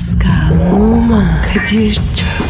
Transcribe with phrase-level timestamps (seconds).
[0.00, 2.49] Pascal, Oman, Kadir çok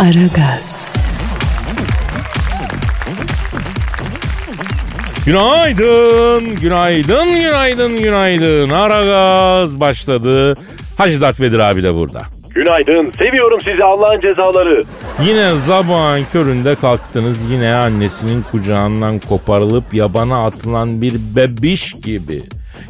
[0.00, 0.92] Aragaz,
[5.26, 8.70] Günaydın, günaydın, günaydın, günaydın.
[8.70, 10.54] Aragaz başladı.
[10.98, 12.20] Hacı Dert Vedir abi de burada.
[12.50, 13.10] Günaydın.
[13.10, 14.84] Seviyorum sizi Allah'ın cezaları.
[15.22, 17.50] Yine zabağın köründe kalktınız.
[17.50, 22.42] Yine annesinin kucağından koparılıp yabana atılan bir bebiş gibi.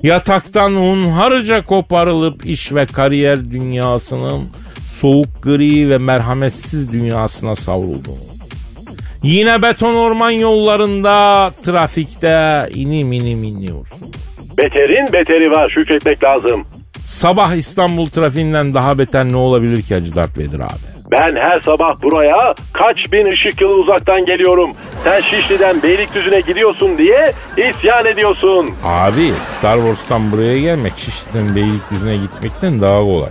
[0.03, 4.49] Yataktan hunharca koparılıp iş ve kariyer dünyasının
[5.01, 8.31] soğuk gri ve merhametsiz dünyasına savruldunuz.
[9.23, 14.11] Yine beton orman yollarında, trafikte inim inim iniyorsunuz.
[14.59, 16.65] Beterin beteri var şükretmek lazım.
[17.05, 20.91] Sabah İstanbul trafiğinden daha beter ne olabilir ki Hacı Dert Vedir abi?
[21.11, 24.71] Ben her sabah buraya kaç bin ışık yılı uzaktan geliyorum.
[25.05, 28.71] Sen Şişli'den Beylikdüzü'ne gidiyorsun diye isyan ediyorsun.
[28.85, 33.31] Abi Star Wars'tan buraya gelmek Şişli'den Beylikdüzü'ne gitmekten daha kolay.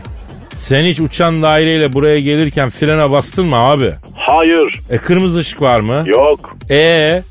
[0.59, 3.93] Sen hiç uçan daireyle buraya gelirken frene bastın mı abi?
[4.15, 4.79] Hayır.
[4.89, 6.03] E kırmızı ışık var mı?
[6.07, 6.57] Yok.
[6.69, 7.21] E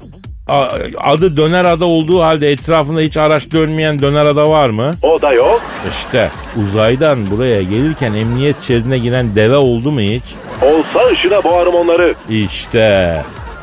[0.99, 4.91] adı döner ada olduğu halde etrafında hiç araç dönmeyen döner ada var mı?
[5.03, 5.63] O da yok.
[5.91, 6.31] İşte
[6.63, 10.23] uzaydan buraya gelirken emniyet şeridine giren deve oldu mu hiç?
[10.63, 12.15] Olsa ışına boğarım onları.
[12.31, 13.17] İşte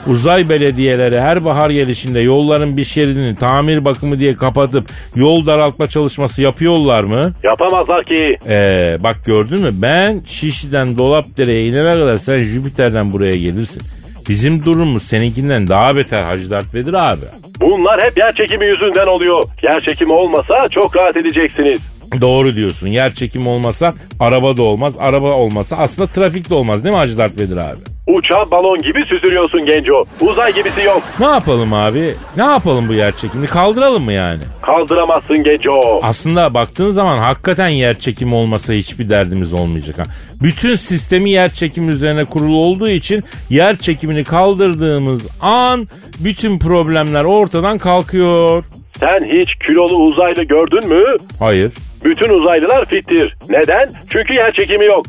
[0.08, 6.42] uzay belediyeleri her bahar gelişinde yolların bir şeridini tamir bakımı diye kapatıp yol daraltma çalışması
[6.42, 7.34] yapıyorlar mı?
[7.44, 8.38] Yapamazlar ki.
[8.48, 13.82] Ee, bak gördün mü ben Şişli'den Dolapdere'ye inene kadar sen Jüpiter'den buraya gelirsin.
[14.30, 17.26] Bizim durumumuz seninkinden daha beter Hacı Dert Vedir abi.
[17.62, 19.44] Bunlar hep yer çekimi yüzünden oluyor.
[19.64, 21.95] Yer çekimi olmasa çok rahat edeceksiniz.
[22.22, 22.88] Doğru diyorsun.
[22.88, 24.94] Yer çekimi olmasa araba da olmaz.
[25.00, 27.80] Araba olmasa aslında trafik de olmaz değil mi Hacı Dert Vedir abi?
[28.08, 30.06] Uçan balon gibi süzülüyorsun genco.
[30.22, 31.02] Uzay gibisi yok.
[31.20, 32.16] Ne yapalım abi?
[32.38, 33.48] Ne yapalım bu yer çekimini?
[33.48, 34.42] Kaldıralım mı yani?
[34.62, 36.00] Kaldıramazsın genco.
[36.04, 39.98] Aslında baktığın zaman hakikaten yer çekimi olmasa hiçbir derdimiz olmayacak.
[40.00, 40.04] Ha.
[40.44, 45.88] Bütün sistemi yer çekimi üzerine kurulu olduğu için yer çekimini kaldırdığımız an
[46.20, 48.64] bütün problemler ortadan kalkıyor.
[49.00, 51.04] Sen hiç kilolu uzaylı gördün mü?
[51.40, 51.72] Hayır.
[52.06, 53.36] Bütün uzaylılar fittir.
[53.50, 53.90] Neden?
[54.10, 55.06] Çünkü yer çekimi yok.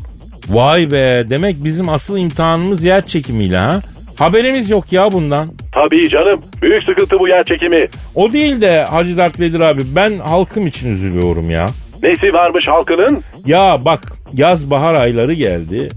[0.49, 3.79] Vay be demek bizim asıl imtihanımız yer çekimiyle ha.
[4.15, 5.53] Haberimiz yok ya bundan.
[5.73, 6.41] Tabii canım.
[6.61, 7.87] Büyük sıkıntı bu yer çekimi.
[8.15, 11.69] O değil de Hacı Dert Vedir abi ben halkım için üzülüyorum ya.
[12.03, 13.23] Nesi varmış halkının?
[13.45, 14.01] Ya bak
[14.33, 15.89] yaz bahar ayları geldi.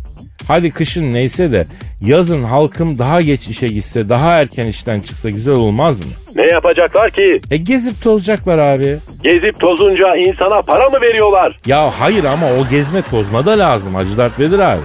[0.48, 1.66] Hadi kışın neyse de
[2.00, 6.06] yazın halkım daha geç işe gitse daha erken işten çıksa güzel olmaz mı?
[6.34, 7.40] Ne yapacaklar ki?
[7.50, 8.96] E gezip tozacaklar abi.
[9.22, 11.58] Gezip tozunca insana para mı veriyorlar?
[11.66, 14.82] Ya hayır ama o gezme tozma da lazım Hacı Dert Vedir abi.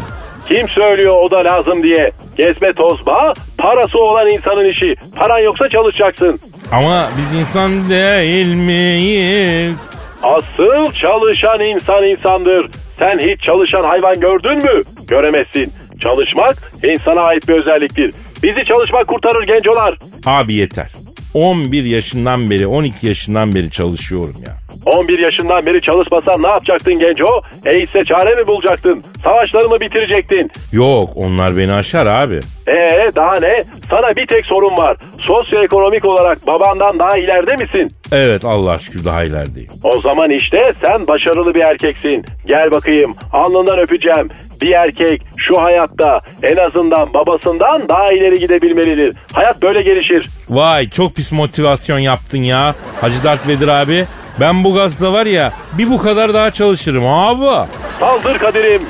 [0.48, 2.12] Kim söylüyor o da lazım diye?
[2.38, 4.96] Gezme tozma, parası olan insanın işi.
[5.16, 6.40] Paran yoksa çalışacaksın.
[6.72, 9.80] Ama biz insan değil miyiz?
[10.24, 12.66] Asıl çalışan insan insandır.
[13.00, 14.84] Sen hiç çalışan hayvan gördün mü?
[15.08, 15.74] Göremezsin.
[16.00, 18.12] Çalışmak insana ait bir özelliktir.
[18.44, 19.98] Bizi çalışmak kurtarır gencolar.
[20.26, 20.92] Abi yeter.
[21.34, 24.65] 11 yaşından beri 12 yaşından beri çalışıyorum ya.
[24.86, 27.42] 11 yaşından beri çalışmasan ne yapacaktın genco?
[27.66, 29.04] Eğitse çare mi bulacaktın?
[29.24, 30.52] Savaşları mı bitirecektin?
[30.72, 32.40] Yok onlar beni aşar abi.
[32.68, 33.64] Ee daha ne?
[33.90, 34.98] Sana bir tek sorun var.
[35.20, 37.92] Sosyoekonomik olarak babandan daha ileride misin?
[38.12, 39.70] Evet Allah şükür daha ilerideyim.
[39.84, 42.26] O zaman işte sen başarılı bir erkeksin.
[42.46, 44.30] Gel bakayım alnından öpeceğim.
[44.62, 49.16] Bir erkek şu hayatta en azından babasından daha ileri gidebilmelidir.
[49.34, 50.30] Hayat böyle gelişir.
[50.50, 52.76] Vay çok pis motivasyon yaptın ya.
[53.02, 54.06] Hacı Dert Vedir abi.
[54.40, 57.68] Ben bu gazla var ya bir bu kadar daha çalışırım abi.
[58.00, 58.82] Saldır Kadir'im.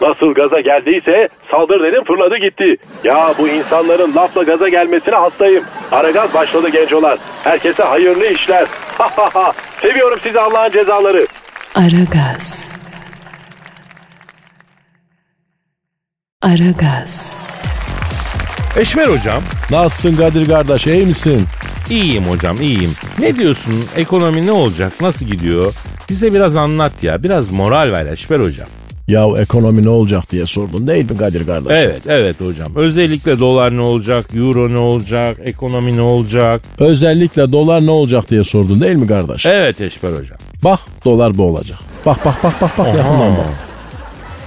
[0.00, 2.76] Nasıl gaza geldiyse saldır dedim fırladı gitti.
[3.04, 5.64] Ya bu insanların lafla gaza gelmesine hastayım.
[5.92, 7.18] Aragaz başladı gencolar.
[7.44, 8.66] Herkese hayırlı işler.
[9.80, 11.26] Seviyorum sizi Allah'ın cezaları.
[11.74, 12.72] Aragaz.
[16.42, 17.42] Aragaz.
[18.76, 19.42] Eşmer hocam.
[19.70, 21.46] Nasılsın Kadir kardeş iyi misin?
[21.90, 22.90] İyiyim hocam iyiyim.
[23.18, 25.74] Ne diyorsun ekonomi ne olacak nasıl gidiyor?
[26.10, 28.68] Bize biraz anlat ya biraz moral ver Eşmer hocam.
[29.08, 31.72] Ya ekonomi ne olacak diye sordun değil mi Kadir kardeş?
[31.84, 36.62] Evet evet hocam özellikle dolar ne olacak euro ne olacak ekonomi ne olacak?
[36.78, 39.46] Özellikle dolar ne olacak diye sordun değil mi kardeş?
[39.46, 40.38] Evet Eşmer hocam.
[40.64, 41.78] Bak dolar bu olacak.
[42.06, 43.46] Bak bak bak bak bak yakından bak.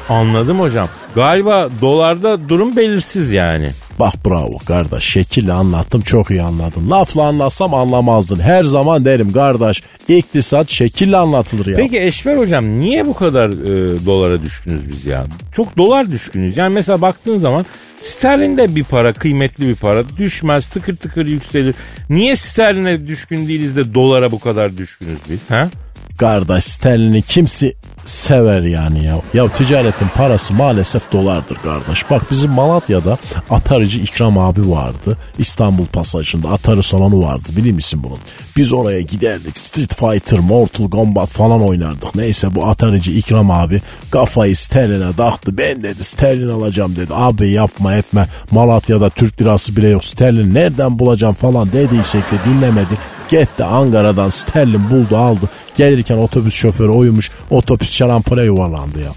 [0.09, 0.87] Anladım hocam.
[1.15, 3.69] Galiba dolarda durum belirsiz yani.
[3.99, 6.89] Bak bravo kardeş şekille anlattım çok iyi anladın.
[6.91, 8.39] Lafla anlatsam anlamazdın.
[8.39, 11.77] Her zaman derim kardeş iktisat şekille anlatılır ya.
[11.77, 15.25] Peki Eşver hocam niye bu kadar e, dolara düşkünüz biz ya?
[15.53, 16.57] Çok dolar düşkünüz.
[16.57, 17.65] Yani mesela baktığın zaman
[18.01, 21.75] sterlin de bir para kıymetli bir para düşmez tıkır tıkır yükselir.
[22.09, 25.39] Niye sterline düşkün değiliz de dolara bu kadar düşkünüz biz?
[25.49, 25.69] Ha?
[26.17, 27.75] Kardeş sterlini kimsi
[28.05, 29.21] sever yani ya.
[29.33, 32.09] Ya ticaretin parası maalesef dolardır kardeş.
[32.11, 33.17] Bak bizim Malatya'da
[33.49, 35.17] atarıcı İkram abi vardı.
[35.37, 38.17] İstanbul pasajında atarı salonu vardı biliyor musun bunun?
[38.57, 42.15] Biz oraya giderdik Street Fighter, Mortal Kombat falan oynardık.
[42.15, 43.81] Neyse bu atarıcı İkram abi
[44.11, 45.57] kafayı sterline taktı.
[45.57, 47.13] Ben dedi sterlin alacağım dedi.
[47.13, 50.05] Abi yapma etme Malatya'da Türk lirası bile yok.
[50.05, 52.97] Sterlin nereden bulacağım falan dediysek de dinlemedi.
[53.29, 55.49] Gitti Ankara'dan sterlin buldu aldı.
[55.75, 57.31] Gelirken otobüs şoförü uyumuş.
[57.49, 59.11] Otobüs şarampole yuvarlandı ya.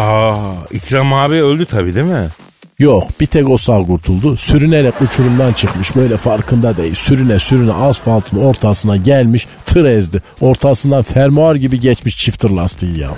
[0.00, 2.28] Aa, İkram abi öldü tabii değil mi?
[2.78, 4.36] Yok bir tek o sağ kurtuldu.
[4.36, 6.94] Sürünerek uçurumdan çıkmış böyle farkında değil.
[6.94, 10.22] Sürüne sürüne asfaltın ortasına gelmiş tır ezdi.
[10.40, 13.10] Ortasından fermuar gibi geçmiş çiftir lastiği ya.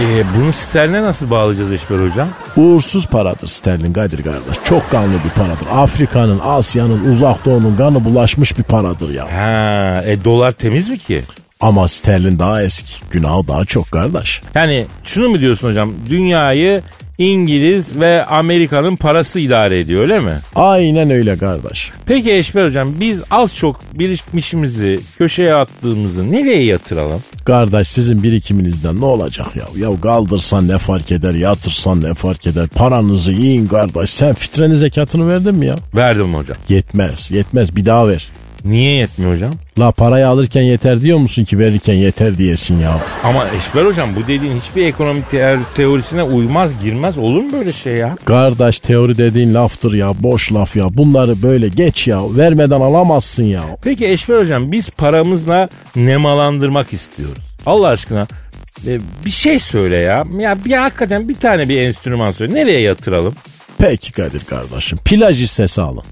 [0.00, 2.28] E, bunu sterline nasıl bağlayacağız Eşber hocam?
[2.56, 4.56] Uğursuz paradır sterlin Kadir kardeş.
[4.64, 5.66] Çok kanlı bir paradır.
[5.72, 9.24] Afrika'nın, Asya'nın, uzak doğunun kanı bulaşmış bir paradır ya.
[9.32, 11.22] Ha, e dolar temiz mi ki?
[11.60, 12.92] Ama sterlin daha eski.
[13.10, 14.40] Günahı daha çok kardeş.
[14.54, 15.92] Yani şunu mu diyorsun hocam?
[16.10, 16.82] Dünyayı
[17.18, 20.32] İngiliz ve Amerika'nın parası idare ediyor öyle mi?
[20.54, 21.90] Aynen öyle kardeş.
[22.06, 27.22] Peki Eşber hocam biz az çok birikmişimizi köşeye attığımızı nereye yatıralım?
[27.44, 29.64] Kardeş sizin birikiminizden ne olacak ya?
[29.88, 32.68] Ya kaldırsan ne fark eder, yatırsan ne fark eder?
[32.68, 34.10] Paranızı yiyin kardeş.
[34.10, 35.76] Sen fitrenin zekatını verdin mi ya?
[35.94, 36.56] Verdim hocam.
[36.68, 38.28] Yetmez, yetmez bir daha ver.
[38.64, 39.52] Niye yetmiyor hocam?
[39.78, 43.00] La parayı alırken yeter diyor musun ki verirken yeter diyesin ya?
[43.24, 47.94] Ama Eşber hocam bu dediğin hiçbir ekonomi te- teorisine uymaz girmez olur mu böyle şey
[47.96, 48.16] ya?
[48.24, 50.84] Kardeş teori dediğin laftır ya, boş laf ya.
[50.96, 53.62] Bunları böyle geç ya, vermeden alamazsın ya.
[53.84, 57.42] Peki Eşber hocam biz paramızla nemalandırmak istiyoruz.
[57.66, 58.26] Allah aşkına
[58.86, 60.24] e, bir şey söyle ya.
[60.40, 62.54] Ya bir hakikaten bir tane bir enstrüman söyle.
[62.54, 63.34] Nereye yatıralım?
[63.78, 66.02] Peki Kadir kardeşim, plaj hissesi alın.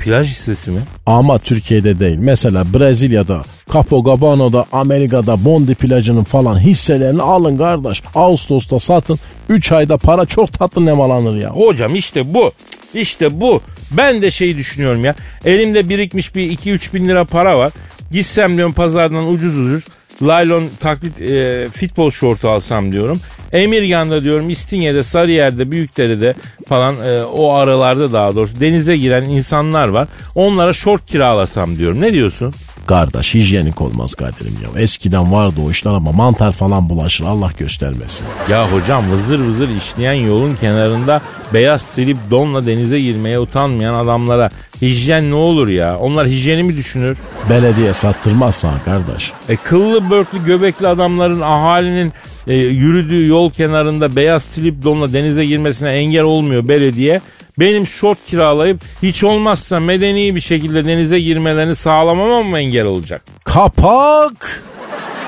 [0.00, 0.80] Plaj hissesi mi?
[1.06, 2.18] Ama Türkiye'de değil.
[2.18, 8.02] Mesela Brezilya'da, Copacabana'da, Amerika'da Bondi plajının falan hisselerini alın kardeş.
[8.14, 9.18] Ağustos'ta satın.
[9.48, 11.50] 3 ayda para çok tatlı nemalanır ya.
[11.50, 12.52] Hocam işte bu.
[12.94, 13.60] İşte bu.
[13.90, 15.14] Ben de şey düşünüyorum ya.
[15.44, 17.72] Elimde birikmiş bir 2-3 bin lira para var.
[18.12, 19.84] Gitsem diyorum pazardan ucuz ucuz.
[20.22, 23.20] Laylon taklit e, futbol şortu alsam diyorum.
[23.52, 26.34] Emirgan'da diyorum İstinye'de, Sarıyer'de, Büyükdere'de
[26.68, 30.08] falan e, o aralarda daha doğrusu denize giren insanlar var.
[30.34, 32.00] Onlara şort kiralasam diyorum.
[32.00, 32.54] Ne diyorsun?
[32.86, 34.80] Kardeş hijyenik olmaz Kadir'im ya.
[34.80, 38.26] Eskiden vardı o işler ama mantar falan bulaşır Allah göstermesin.
[38.50, 41.20] Ya hocam vızır vızır işleyen yolun kenarında
[41.54, 44.48] beyaz silip donla denize girmeye utanmayan adamlara
[44.82, 45.98] hijyen ne olur ya?
[45.98, 47.18] Onlar hijyeni mi düşünür?
[47.50, 49.32] Belediye sattırmaz sana kardeş.
[49.48, 52.12] E kıllı börklü göbekli adamların ahalinin
[52.46, 57.20] e, yürüdüğü yol kenarında beyaz silip donla denize girmesine engel olmuyor belediye.
[57.58, 63.22] Benim şort kiralayıp hiç olmazsa medeni bir şekilde denize girmelerini sağlamamam mı engel olacak?
[63.44, 64.62] Kapak!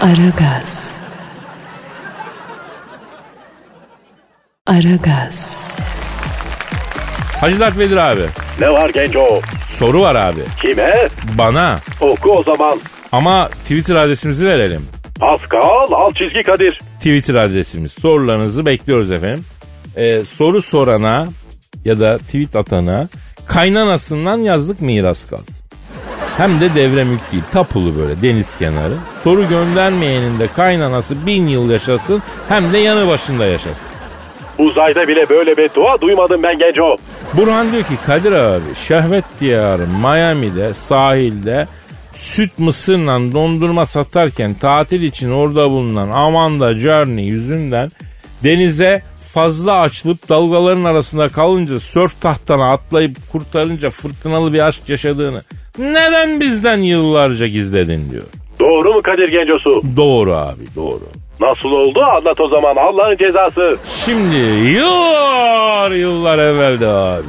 [0.00, 0.96] Aragaz.
[4.66, 5.56] Aragaz.
[7.40, 8.20] Hacı Dert Vedir abi
[8.60, 9.40] Ne var genco?
[9.66, 10.40] soru var abi.
[10.62, 11.08] Kime?
[11.38, 12.78] Bana Oku o zaman.
[13.12, 14.86] ama Twitter adresimizi verelim.
[15.20, 16.80] Pascal alt çizgi Kadir.
[16.98, 17.92] Twitter adresimiz.
[17.92, 19.44] Sorularınızı bekliyoruz efendim.
[19.96, 21.28] Ee, soru sorana
[21.84, 23.08] ya da tweet atana
[23.46, 25.64] kaynanasından yazlık miras kalsın.
[26.36, 28.94] Hem de devre mülk değil tapulu böyle deniz kenarı.
[29.24, 33.86] Soru göndermeyenin de kaynanası bin yıl yaşasın hem de yanı başında yaşasın.
[34.58, 36.96] Uzayda bile böyle beddua duymadım ben genco.
[37.34, 41.66] Burhan diyor ki Kadir abi şehvet diyarı Miami'de sahilde
[42.12, 47.90] süt mısırla dondurma satarken tatil için orada bulunan Amanda Journey yüzünden
[48.44, 49.02] denize
[49.34, 55.42] fazla açılıp dalgaların arasında kalınca sörf tahtana atlayıp kurtarınca fırtınalı bir aşk yaşadığını
[55.78, 58.24] neden bizden yıllarca gizledin diyor.
[58.60, 59.82] Doğru mu Kadir gencosu?
[59.96, 61.02] Doğru abi doğru.
[61.40, 63.76] Nasıl oldu anlat o zaman Allah'ın cezası.
[64.04, 64.36] Şimdi
[64.70, 67.22] yıllar yıllar evvelde abi.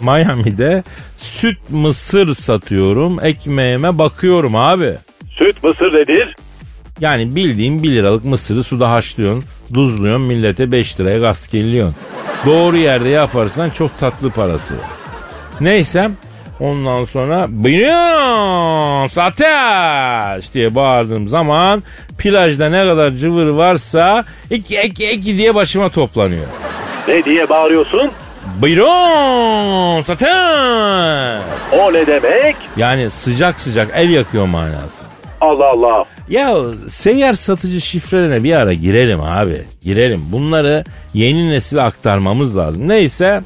[0.00, 0.82] Miami'de
[1.16, 3.24] süt mısır satıyorum.
[3.24, 4.92] Ekmeğime bakıyorum abi.
[5.30, 6.36] Süt mısır nedir?
[7.00, 9.44] Yani bildiğin 1 liralık mısırı suda haşlıyorsun.
[9.74, 11.96] Duzluyorsun millete 5 liraya gaz geliyorsun.
[12.46, 14.84] Doğru yerde yaparsan çok tatlı parası var.
[15.60, 16.10] Neyse
[16.60, 21.82] Ondan sonra buyurun ateş diye bağırdığım zaman
[22.18, 26.46] plajda ne kadar cıvır varsa iki iki iki diye başıma toplanıyor.
[27.08, 28.10] Ne diye bağırıyorsun?
[28.62, 31.42] Buyurun satın.
[31.78, 32.56] O ne demek?
[32.76, 34.97] Yani sıcak sıcak el yakıyor manası.
[35.40, 36.04] Allah Allah.
[36.28, 36.56] Ya
[36.88, 39.62] seyyar satıcı şifrelerine bir ara girelim abi.
[39.82, 40.20] Girelim.
[40.32, 42.88] Bunları yeni nesile aktarmamız lazım.
[42.88, 43.40] Neyse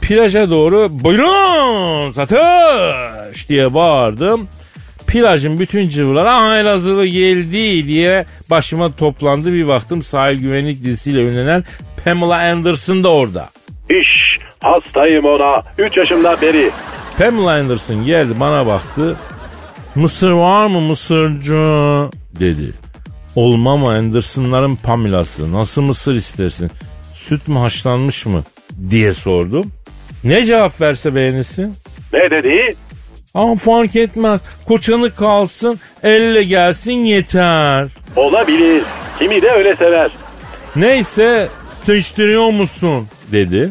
[0.00, 4.48] plaja doğru buyurun satış diye bağırdım.
[5.06, 9.52] Plajın bütün cıvıları aha Elazığlı geldi diye başıma toplandı.
[9.52, 11.64] Bir baktım sahil güvenlik dizisiyle ünlenen
[12.04, 13.48] Pamela Anderson da orada.
[14.00, 15.62] İş hastayım ona.
[15.78, 16.70] 3 yaşımdan beri.
[17.18, 19.16] Pamela Anderson geldi bana baktı.
[19.94, 21.52] Mısır var mı mısırcı
[22.40, 22.72] dedi.
[23.36, 25.52] Olmam Anderson'ların Pamela'sı.
[25.52, 26.70] Nasıl mısır istersin?
[27.12, 28.42] Süt mü haşlanmış mı?
[28.90, 29.72] diye sordum.
[30.24, 31.74] Ne cevap verse beğenirsin?
[32.12, 32.76] Ne dedi?
[33.34, 34.40] Ama fark etmez.
[34.68, 37.88] Koçanı kalsın, elle gelsin yeter.
[38.16, 38.82] Olabilir.
[39.18, 40.10] Kimi de öyle sever.
[40.76, 41.48] Neyse
[41.82, 43.70] seçtiriyor musun dedi.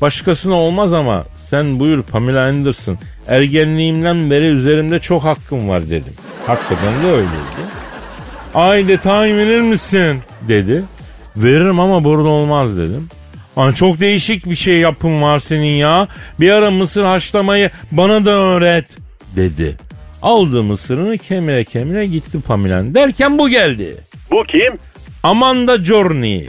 [0.00, 2.98] Başkasına olmaz ama sen buyur Pamela Anderson.
[3.28, 6.14] Ergenliğimden beri üzerimde çok hakkım var dedim.
[6.46, 7.66] Hakikaten de öyleydi.
[8.54, 10.18] Ay detay verir misin
[10.48, 10.84] dedi.
[11.36, 13.08] Veririm ama burada olmaz dedim.
[13.56, 16.08] Ay çok değişik bir şey yapım var senin ya.
[16.40, 18.96] Bir ara mısır haşlamayı bana da öğret
[19.36, 19.76] dedi.
[20.22, 22.94] Aldı mısırını kemire kemire gitti Pamela.
[22.94, 23.96] Derken bu geldi.
[24.30, 24.78] Bu kim?
[25.22, 26.48] Amanda Journey.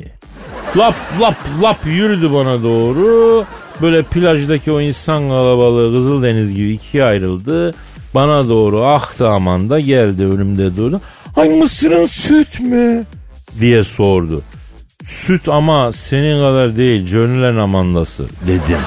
[0.78, 3.46] Lap lap lap yürüdü bana doğru.
[3.82, 7.74] Böyle plajdaki o insan kalabalığı Kızıldeniz gibi ikiye ayrıldı.
[8.16, 11.02] Bana doğru aktı Amanda geldi önümde durdu.
[11.36, 13.06] Ay mısırın süt mü?
[13.60, 14.42] diye sordu.
[15.04, 18.80] Süt ama senin kadar değil Journey'lerin Amandası dedim.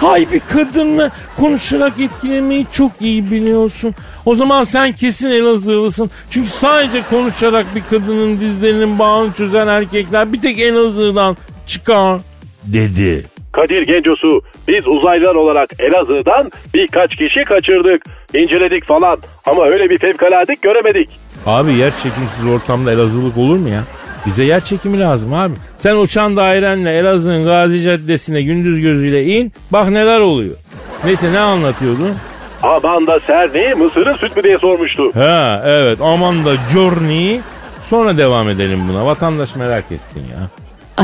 [0.00, 3.94] Hay bir kadınla konuşarak etkilemeyi çok iyi biliyorsun.
[4.26, 6.10] O zaman sen kesin Elazığlısın.
[6.30, 12.20] Çünkü sadece konuşarak bir kadının dizlerinin bağını çözen erkekler bir tek Elazığ'dan çıkar
[12.64, 13.26] dedi.
[13.52, 14.42] Kadir Gencosu.
[14.68, 18.02] Biz uzaylılar olarak Elazığ'dan birkaç kişi kaçırdık.
[18.34, 19.18] İnceledik falan.
[19.46, 21.08] Ama öyle bir fevkaladik göremedik.
[21.46, 23.82] Abi yer çekimsiz ortamda Elazığlık olur mu ya?
[24.26, 25.52] Bize yer çekimi lazım abi.
[25.78, 29.52] Sen uçan dairenle Elazığ'ın Gazi Caddesi'ne gündüz gözüyle in.
[29.72, 30.56] Bak neler oluyor.
[31.04, 32.16] Neyse ne anlatıyordun?
[32.62, 35.10] Amanda Serni Mısır'ın süt mü diye sormuştu.
[35.14, 37.40] Ha evet aman da Journey.
[37.82, 39.06] Sonra devam edelim buna.
[39.06, 40.48] Vatandaş merak etsin ya.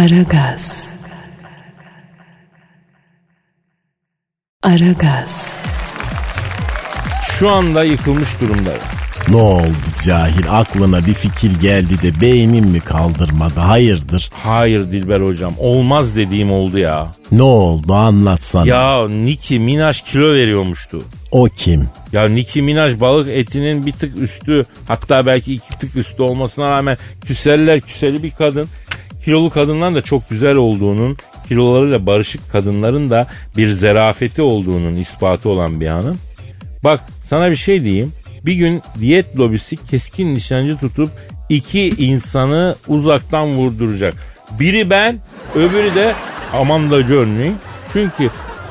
[0.02, 0.95] Aragaz.
[4.62, 5.62] Aragaz.
[7.30, 8.70] Şu anda yıkılmış durumda.
[9.28, 14.30] Ne oldu cahil aklına bir fikir geldi de beynin mi kaldırmadı hayırdır?
[14.34, 17.10] Hayır Dilber hocam olmaz dediğim oldu ya.
[17.32, 18.66] Ne oldu anlatsana.
[18.66, 21.02] Ya Nicki Minaj kilo veriyormuştu.
[21.30, 21.88] O kim?
[22.12, 26.96] Ya Nicki Minaj balık etinin bir tık üstü hatta belki iki tık üstü olmasına rağmen
[27.24, 28.68] küseller küseli bir kadın.
[29.24, 31.16] Kilolu kadınların da çok güzel olduğunun,
[31.48, 33.26] kilolarıyla barışık kadınların da
[33.56, 36.18] bir zerafeti olduğunun ispatı olan bir hanım.
[36.84, 38.12] Bak sana bir şey diyeyim.
[38.46, 41.10] Bir gün diyet lobisi keskin nişancı tutup
[41.48, 44.14] iki insanı uzaktan vurduracak.
[44.60, 45.20] Biri ben,
[45.54, 46.14] öbürü de
[46.52, 47.52] Amanda Journey.
[47.92, 48.30] Çünkü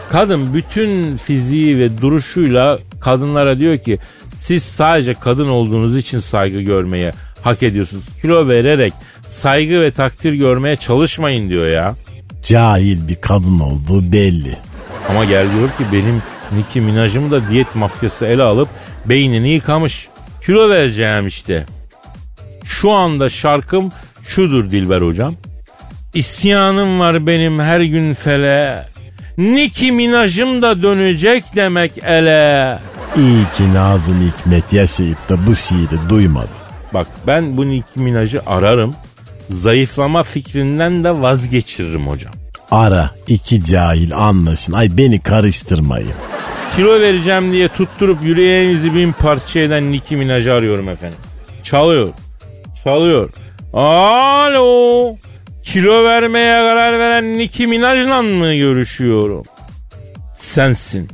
[0.09, 3.99] kadın bütün fiziği ve duruşuyla kadınlara diyor ki
[4.37, 8.03] siz sadece kadın olduğunuz için saygı görmeye hak ediyorsunuz.
[8.21, 8.93] Kilo vererek
[9.27, 11.95] saygı ve takdir görmeye çalışmayın diyor ya.
[12.45, 14.57] Cahil bir kadın olduğu belli.
[15.09, 18.69] Ama gel diyor ki benim Nicki Minaj'ımı da diyet mafyası ele alıp
[19.05, 20.07] beynini yıkamış.
[20.45, 21.65] Kilo vereceğim işte.
[22.63, 23.91] Şu anda şarkım
[24.27, 25.35] şudur Dilber hocam.
[26.13, 28.85] İsyanım var benim her gün fele.
[29.37, 32.79] Nicki Minaj'ım da dönecek demek ele.
[33.17, 36.49] İyi ki Nazım Hikmet yaşayıp da bu şiiri duymadı.
[36.93, 38.95] Bak ben bu Nicki Minaj'ı ararım.
[39.49, 42.33] Zayıflama fikrinden de vazgeçiririm hocam.
[42.71, 44.73] Ara iki cahil anlaşın.
[44.73, 46.13] Ay beni karıştırmayın.
[46.75, 51.17] Kilo vereceğim diye tutturup yüreğinizi bin parça eden Nicki Minaj'ı arıyorum efendim.
[51.63, 52.09] Çalıyor.
[52.83, 53.29] Çalıyor.
[53.73, 55.15] Alo.
[55.63, 59.43] Kilo vermeye karar veren Nicki Minaj'la mı görüşüyorum?
[60.33, 61.09] Sensin.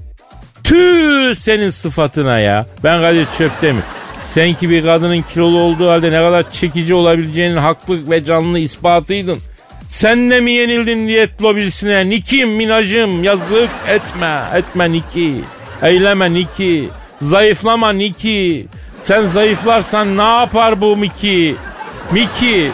[0.63, 2.65] Tüh senin sıfatına ya.
[2.83, 3.83] Ben Kadir Çöptemir.
[4.23, 9.39] Sen ki bir kadının kilolu olduğu halde ne kadar çekici olabileceğinin haklı ve canlı ispatıydın.
[9.89, 12.09] Sen de mi yenildin diyet lobisine?
[12.09, 14.41] Nikim minajım yazık etme.
[14.55, 15.35] Etme Niki.
[15.83, 16.89] Eyleme Niki.
[17.21, 18.67] Zayıflama Niki.
[18.99, 21.55] Sen zayıflarsan ne yapar bu Miki?
[22.11, 22.71] Miki.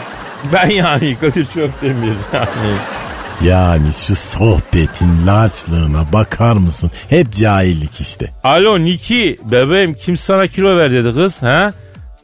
[0.52, 2.97] Ben yani Kadir Çöptemir yani.
[3.44, 6.90] Yani şu sohbetin larçlığına bakar mısın?
[7.08, 8.30] Hep cahillik işte.
[8.44, 11.72] Alo Niki bebeğim kim sana kilo ver dedi kız ha?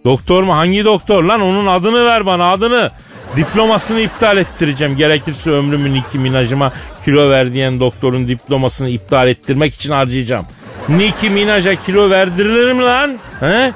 [0.04, 2.90] Doktor mu hangi doktor lan onun adını ver bana adını.
[3.36, 4.96] Diplomasını iptal ettireceğim.
[4.96, 6.72] Gerekirse ömrümü Nicki Minaj'ıma
[7.04, 10.46] kilo ver diyen doktorun diplomasını iptal ettirmek için harcayacağım.
[10.88, 13.18] Nicki Minaj'a kilo verdirilir mi lan?
[13.40, 13.72] He?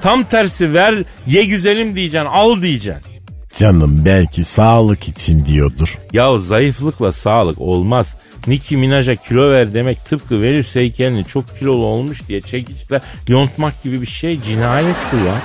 [0.00, 0.94] Tam tersi ver
[1.26, 3.17] ye güzelim diyeceksin al diyeceksin.
[3.58, 5.98] Canım belki sağlık için diyordur.
[6.12, 8.14] Ya zayıflıkla sağlık olmaz.
[8.46, 14.00] Nicki Minaj'a kilo ver demek tıpkı Venüs heykelini çok kilolu olmuş diye çekiçle yontmak gibi
[14.00, 15.42] bir şey cinayet bu ya.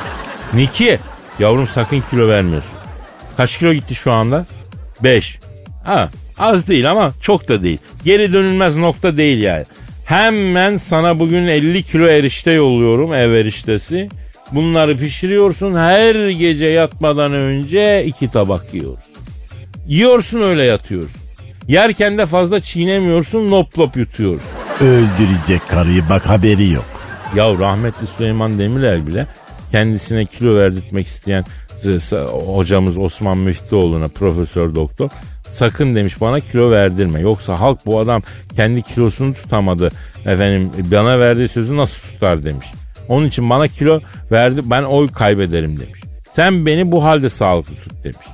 [0.54, 1.00] Nicki
[1.40, 2.74] yavrum sakın kilo vermiyorsun.
[3.38, 4.46] Kaç kilo gitti şu anda?
[5.04, 5.40] 5.
[5.84, 7.78] Ha az değil ama çok da değil.
[8.06, 9.66] Geri dönülmez nokta değil yani.
[10.06, 14.10] Hemen sana bugün 50 kilo erişte yolluyorum ev eriştesi.
[14.56, 19.06] Bunları pişiriyorsun her gece yatmadan önce iki tabak yiyoruz.
[19.88, 21.22] Yiyorsun öyle yatıyorsun.
[21.68, 24.50] Yerken de fazla çiğnemiyorsun lop lop yutuyorsun.
[24.82, 26.86] Öldürecek karıyı bak haberi yok.
[27.36, 29.28] Ya rahmetli Süleyman Demirel bile
[29.72, 31.46] kendisine kilo verdirtmek isteyen
[31.86, 35.10] e, hocamız Osman Müftüoğlu'na profesör doktor
[35.54, 37.20] sakın demiş bana kilo verdirme.
[37.20, 38.22] Yoksa halk bu adam
[38.56, 39.92] kendi kilosunu tutamadı.
[40.26, 42.68] Efendim bana verdiği sözü nasıl tutar demiş.
[43.08, 44.00] Onun için bana kilo
[44.32, 46.02] verdi ben oy kaybederim demiş.
[46.34, 48.28] Sen beni bu halde sağlıklı tut demiş.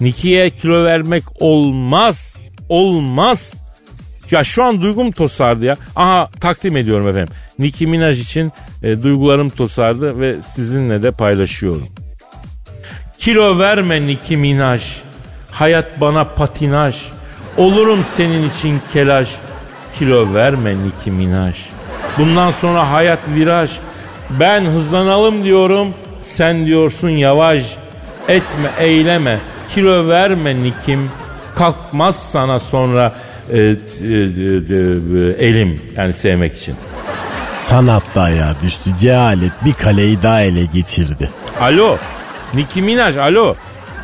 [0.00, 2.36] Niki'ye kilo vermek olmaz.
[2.68, 3.54] Olmaz.
[4.30, 5.76] Ya şu an duygum tosardı ya.
[5.96, 7.34] Aha takdim ediyorum efendim.
[7.58, 11.88] Nicki Minaj için e, duygularım tosardı ve sizinle de paylaşıyorum.
[13.18, 14.82] Kilo verme Nicki Minaj.
[15.50, 16.96] Hayat bana patinaj.
[17.56, 19.28] Olurum senin için kelaş.
[19.98, 21.56] Kilo verme Nicki Minaj.
[22.18, 23.70] Bundan sonra hayat viraj.
[24.30, 25.94] Ben hızlanalım diyorum.
[26.24, 27.76] Sen diyorsun yavaş.
[28.28, 29.38] Etme eyleme.
[29.74, 31.10] Kilo verme Nikim.
[31.54, 33.12] Kalkmaz sana sonra
[33.52, 34.16] e, e, e, e,
[35.38, 36.74] elim yani sevmek için.
[37.58, 38.90] Sanat dayağı düştü.
[38.98, 41.30] Cehalet bir kaleyi daha ele geçirdi.
[41.60, 41.96] Alo.
[42.54, 43.56] Nicki Minaj alo.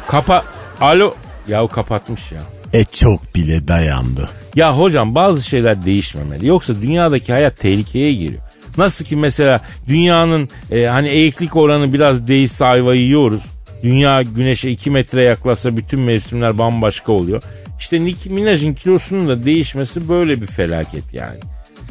[0.08, 0.44] Kapa
[0.80, 1.14] alo.
[1.48, 2.40] Yahu kapatmış ya.
[2.72, 4.30] E çok bile dayandı.
[4.54, 6.46] Ya hocam bazı şeyler değişmemeli.
[6.46, 8.42] Yoksa dünyadaki hayat tehlikeye giriyor.
[8.78, 13.42] Nasıl ki mesela dünyanın e, hani eğiklik oranı biraz değişse ayva yiyoruz.
[13.82, 17.42] Dünya güneşe 2 metre yaklaşsa bütün mevsimler bambaşka oluyor.
[17.78, 21.38] İşte Nicki Minaj'ın kilosunun da değişmesi böyle bir felaket yani.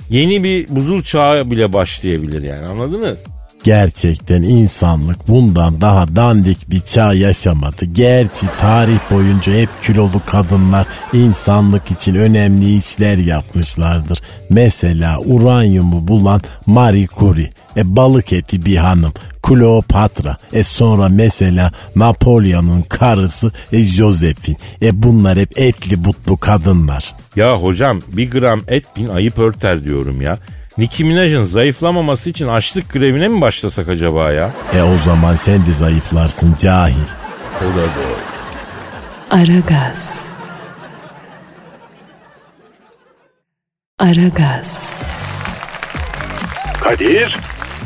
[0.10, 3.24] Yeni bir buzul çağı bile başlayabilir yani anladınız?
[3.64, 7.86] Gerçekten insanlık bundan daha dandik bir çağ yaşamadı.
[7.86, 14.22] Gerçi tarih boyunca hep kilolu kadınlar insanlık için önemli işler yapmışlardır.
[14.50, 17.50] Mesela uranyumu bulan Marie Curie.
[17.78, 19.14] E balık eti bir hanım.
[19.44, 20.38] Kleopatra.
[20.54, 24.58] E sonra mesela Napolyon'un karısı e Josephine.
[24.82, 27.14] E bunlar hep etli butlu kadınlar.
[27.36, 30.40] Ya hocam bir gram et bin ayıp örter diyorum ya.
[30.82, 34.50] Nicki Minaj'ın zayıflamaması için açlık grevine mi başlasak acaba ya?
[34.76, 36.96] E o zaman sen de zayıflarsın cahil.
[37.62, 38.18] O da doğru.
[39.42, 40.26] Aragaz.
[44.00, 44.94] Aragaz.
[46.84, 47.38] Kadir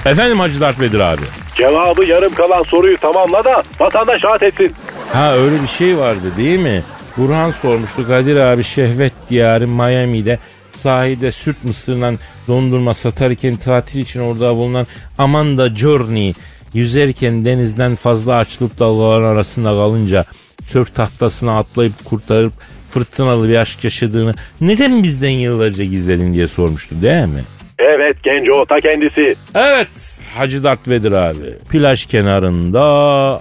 [0.06, 1.22] Efendim Hacı Dert Vedir abi.
[1.56, 4.74] cevabı yarım kalan soruyu tamamla da vatandaş rahat etsin.
[5.14, 6.84] Ha öyle bir şey vardı değil mi?
[7.18, 10.40] Burhan sormuştu Kadir abi şehvet diyarı Miami'de
[10.78, 16.34] sahilde süt mısırından dondurma satarken tatil için orada bulunan Amanda Journey
[16.74, 20.26] yüzerken denizden fazla açılıp dalgaların arasında kalınca
[20.64, 22.54] sörf tahtasına atlayıp kurtarıp
[22.90, 27.44] fırtınalı bir aşk yaşadığını neden bizden yıllarca gizledin diye sormuştu değil mi?
[27.80, 29.36] Evet Genco ta kendisi.
[29.56, 31.58] Evet Hacı Dert Vedir abi.
[31.72, 32.84] Plaj kenarında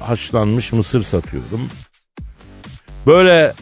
[0.08, 1.68] haşlanmış mısır satıyorum.
[3.06, 3.52] Böyle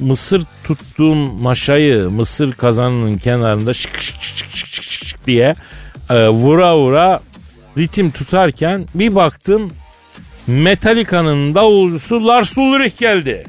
[0.00, 5.54] mısır tuttuğum maşayı mısır kazanının kenarında şık şık şık şık şık şık şık diye
[6.10, 7.20] e, vura vura
[7.78, 9.70] ritim tutarken bir baktım
[10.46, 13.44] Metallica'nın davulcusu Lars Ulrich geldi.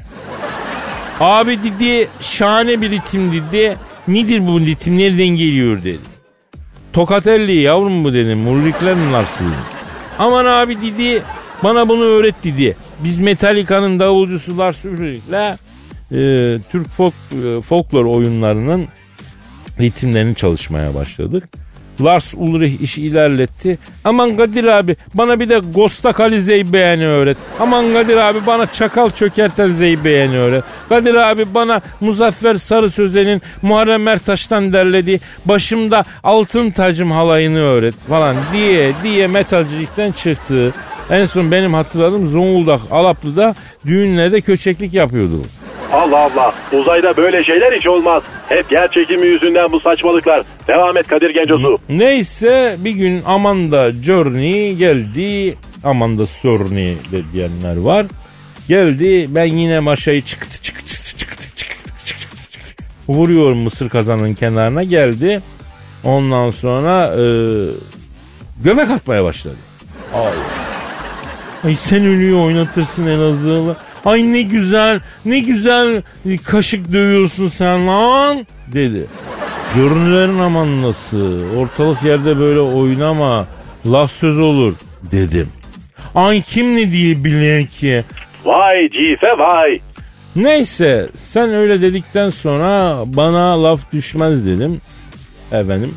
[1.20, 3.76] Abi dedi şahane bir ritim dedi.
[4.08, 5.98] Nedir bu ritim nereden geliyor dedi.
[6.92, 8.48] Tokatelli yavrum bu dedim.
[8.48, 9.54] Ulrich'lerin Lars'ıyım.
[10.18, 11.22] Aman abi dedi
[11.64, 12.76] bana bunu öğret dedi.
[12.98, 15.58] Biz Metallica'nın davulcusu Lars Ulrich'le
[16.12, 17.14] e, Türk folk,
[17.46, 18.88] e, folklor oyunlarının
[19.80, 21.48] ritimlerini çalışmaya başladık.
[22.04, 23.78] Lars Ulrich işi ilerletti.
[24.04, 27.36] Aman Kadir abi bana bir de Gostak Ali Zeybeğen'i öğret.
[27.60, 30.64] Aman Kadir abi bana Çakal Çökerten Zeybeğen'i öğret.
[30.88, 38.36] Kadir abi bana Muzaffer Sarı Sözen'in Muharrem Ertaş'tan derlediği Başımda Altın Tacım halayını öğret falan
[38.52, 40.74] diye diye metalcilikten çıktı.
[41.10, 43.54] En son benim hatırladığım Zonguldak Alaplı'da
[43.86, 45.42] düğünlerde köçeklik yapıyordu.
[45.92, 46.54] Allah Allah.
[46.72, 48.22] Uzayda böyle şeyler hiç olmaz.
[48.48, 50.42] Hep yer çekimi yüzünden bu saçmalıklar.
[50.68, 51.78] Devam et Kadir Gencosu.
[51.88, 55.56] Neyse bir gün Amanda Journey geldi.
[55.84, 58.06] Amanda Journey de diyenler var.
[58.68, 62.84] Geldi ben yine maşayı çıktı çıktı çıktı çıktı çıktı çıktı çıktı.
[63.08, 65.40] Vuruyorum mısır kazanın kenarına geldi.
[66.04, 67.24] Ondan sonra e,
[68.64, 69.56] göbek atmaya başladı.
[70.14, 70.32] Ay.
[71.64, 73.76] Ay sen ölüyü oynatırsın Elazığlı.
[74.04, 76.02] Ay ne güzel ne güzel
[76.44, 79.06] kaşık dövüyorsun sen lan dedi.
[79.74, 83.46] Görünülerin aman nasıl ortalık yerde böyle oynama
[83.86, 84.74] laf söz olur
[85.10, 85.48] dedim.
[86.14, 88.04] Ay kim ne diye bilir ki
[88.44, 89.80] Vay cife vay.
[90.36, 94.80] Neyse sen öyle dedikten sonra bana laf düşmez dedim.
[95.52, 95.94] Efendim.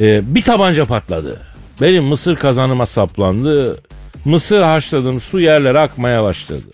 [0.00, 1.40] Ee, bir tabanca patladı.
[1.80, 3.82] Benim mısır kazanıma saplandı.
[4.24, 6.66] Mısır haşladım su yerlere akmaya başladı.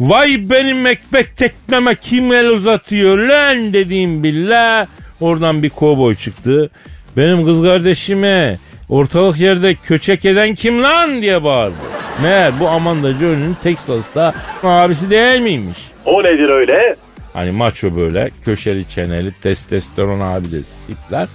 [0.00, 4.86] Vay benim ekmek tekmeme kim el uzatıyor lan dediğim billah.
[5.20, 6.70] Oradan bir kovboy çıktı.
[7.16, 11.74] Benim kız kardeşime ortalık yerde köçek eden kim lan diye bağırdı.
[12.22, 15.78] Meğer bu Amanda Jones'un Texas'ta abisi değil miymiş?
[16.04, 16.94] O nedir öyle?
[17.32, 21.28] Hani maço böyle köşeli çeneli testosteron abi de tipler.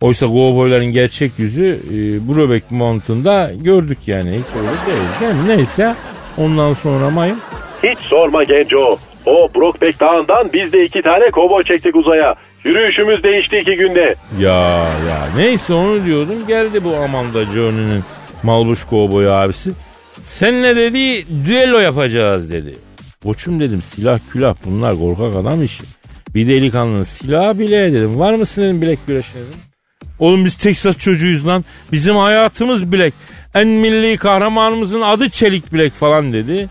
[0.00, 1.94] Oysa kovboyların gerçek yüzü e,
[2.28, 5.34] Brobeck montunda gördük yani hiç öyle değil.
[5.34, 5.48] mi?
[5.56, 5.94] Neyse
[6.36, 7.38] ondan sonra mayın.
[7.82, 8.98] Hiç sorma Genco.
[9.26, 12.34] O Brokeback Dağı'ndan biz de iki tane kovboy çektik uzaya.
[12.64, 14.14] Yürüyüşümüz değişti iki günde.
[14.40, 14.52] Ya
[15.08, 18.04] ya neyse onu diyordum geldi bu Amanda Journey'nin
[18.42, 19.70] malbuş kovboy abisi.
[20.20, 22.74] Seninle dedi düello yapacağız dedi.
[23.22, 25.82] Koçum dedim silah külah bunlar korkak adam işi.
[26.34, 28.18] Bir delikanlının silahı bile dedim.
[28.18, 29.67] Var mısın dedim bilek güreşine dedim.
[30.18, 31.64] Oğlum biz Texas çocuğuyuz lan.
[31.92, 33.14] Bizim hayatımız bilek.
[33.54, 36.68] En milli kahramanımızın adı Çelik Bilek falan dedi.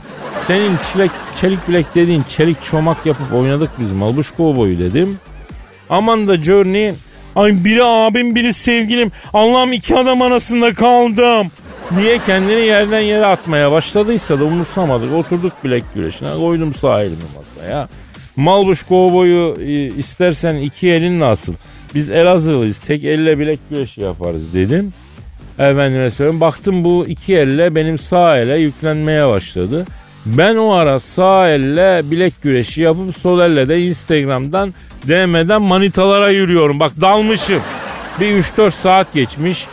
[0.48, 5.18] Senin çelik, çelik bilek dediğin çelik çomak yapıp oynadık biz Malbuş Kovboy'u dedim.
[5.90, 6.94] Aman da Journey
[7.36, 11.52] ay biri abim biri sevgilim Allah'ım iki adam arasında kaldım.
[11.92, 15.14] Niye kendini yerden yere atmaya başladıysa da umursamadık.
[15.14, 17.88] Oturduk bilek güreşine koydum sağ elimi masaya.
[18.36, 21.54] Malbuş kovboyu e, istersen iki elinle asıl.
[21.96, 24.94] Biz Elazığlıyız tek elle bilek güreşi yaparız dedim.
[25.60, 29.86] Efendime söyleyeyim baktım bu iki elle benim sağ ele yüklenmeye başladı.
[30.26, 34.74] Ben o ara sağ elle bilek güreşi yapıp sol elle de Instagram'dan
[35.08, 36.80] DM'den manitalara yürüyorum.
[36.80, 37.62] Bak dalmışım.
[38.20, 39.68] Bir 3-4 saat geçmiş.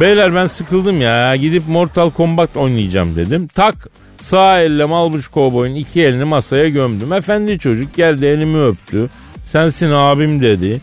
[0.00, 3.48] Beyler ben sıkıldım ya gidip Mortal Kombat oynayacağım dedim.
[3.54, 3.74] Tak
[4.20, 7.12] sağ elle Malbuş Kovboy'un iki elini masaya gömdüm.
[7.12, 9.08] Efendi çocuk geldi elimi öptü.
[9.44, 10.80] Sensin abim dedi.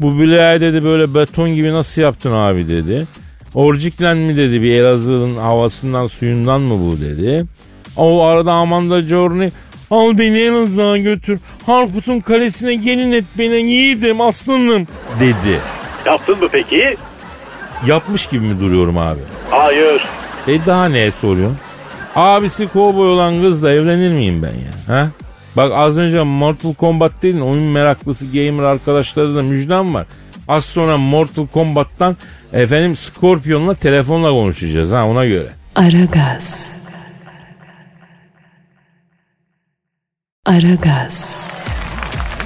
[0.00, 3.06] Bu bileği dedi böyle beton gibi nasıl yaptın abi dedi.
[3.54, 7.44] Orciklen mi dedi bir Elazığ'ın havasından suyundan mı bu dedi.
[7.96, 9.50] O arada Amanda Journey
[9.90, 11.40] al beni Elazığ'a götür.
[11.66, 14.86] Harput'un kalesine gelin et beni yiğidim aslanım
[15.20, 15.60] dedi.
[16.06, 16.96] Yaptın mı peki?
[17.86, 19.20] Yapmış gibi mi duruyorum abi?
[19.50, 20.02] Hayır.
[20.48, 21.58] E daha neye soruyorsun?
[22.16, 24.96] Abisi kovboy olan kızla evlenir miyim ben ya?
[24.96, 25.10] Ha?
[25.56, 30.06] Bak az önce Mortal Kombat dedin oyun meraklısı gamer arkadaşları da müjdem var.
[30.48, 32.16] Az sonra Mortal Kombat'tan
[32.52, 35.48] efendim Scorpion'la telefonla konuşacağız ha ona göre.
[35.76, 36.76] Aragaz.
[40.46, 41.46] Aragaz.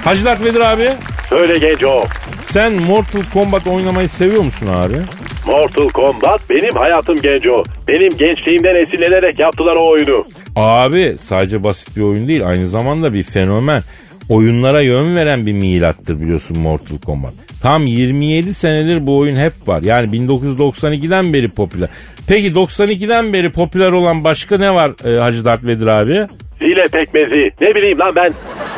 [0.03, 0.89] Hacı Dert Vedir abi
[1.29, 2.03] Söyle Genco.
[2.43, 4.97] sen Mortal Kombat oynamayı seviyor musun abi?
[5.45, 7.63] Mortal Kombat benim hayatım Genco.
[7.87, 10.23] Benim gençliğimden esinlenerek yaptılar o oyunu.
[10.57, 13.81] Abi sadece basit bir oyun değil aynı zamanda bir fenomen.
[14.29, 17.33] Oyunlara yön veren bir milattır biliyorsun Mortal Kombat.
[17.61, 19.81] Tam 27 senedir bu oyun hep var.
[19.83, 21.89] Yani 1992'den beri popüler.
[22.27, 26.27] Peki 92'den beri popüler olan başka ne var e, Hacı Dert Vedir abi?
[26.59, 27.51] Zile pekmezi.
[27.61, 28.29] Ne bileyim lan ben.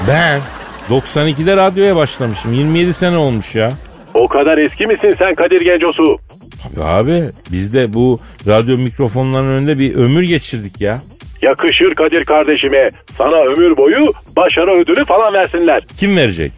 [0.07, 0.41] Ben
[0.89, 2.53] 92'de radyoya başlamışım.
[2.53, 3.71] 27 sene olmuş ya.
[4.13, 6.17] O kadar eski misin sen Kadir Gencosu?
[6.63, 11.01] Tabii abi biz de bu radyo mikrofonlarının önünde bir ömür geçirdik ya.
[11.41, 12.91] Yakışır Kadir kardeşime.
[13.17, 15.81] Sana ömür boyu başarı ödülü falan versinler.
[15.97, 16.51] Kim verecek?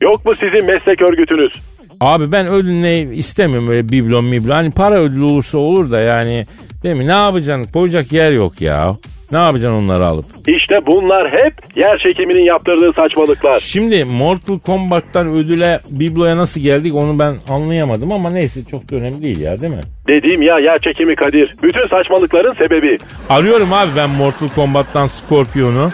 [0.00, 1.52] Yok mu sizin meslek örgütünüz?
[2.00, 4.54] Abi ben ödül ne istemiyorum öyle biblo miblo.
[4.54, 6.46] Hani para ödülü olursa olur da yani
[6.82, 7.06] değil mi?
[7.06, 7.72] Ne yapacaksın?
[7.72, 8.94] Koyacak yer yok ya.
[9.32, 10.24] Ne yapacaksın onları alıp?
[10.46, 13.60] İşte bunlar hep yer çekiminin yaptırdığı saçmalıklar.
[13.60, 19.22] Şimdi Mortal Kombat'tan ödüle bibloya nasıl geldik onu ben anlayamadım ama neyse çok da önemli
[19.22, 19.80] değil ya değil mi?
[20.06, 21.56] Dediğim ya yer çekimi Kadir.
[21.62, 22.98] Bütün saçmalıkların sebebi.
[23.28, 25.90] Arıyorum abi ben Mortal Kombat'tan Scorpion'u.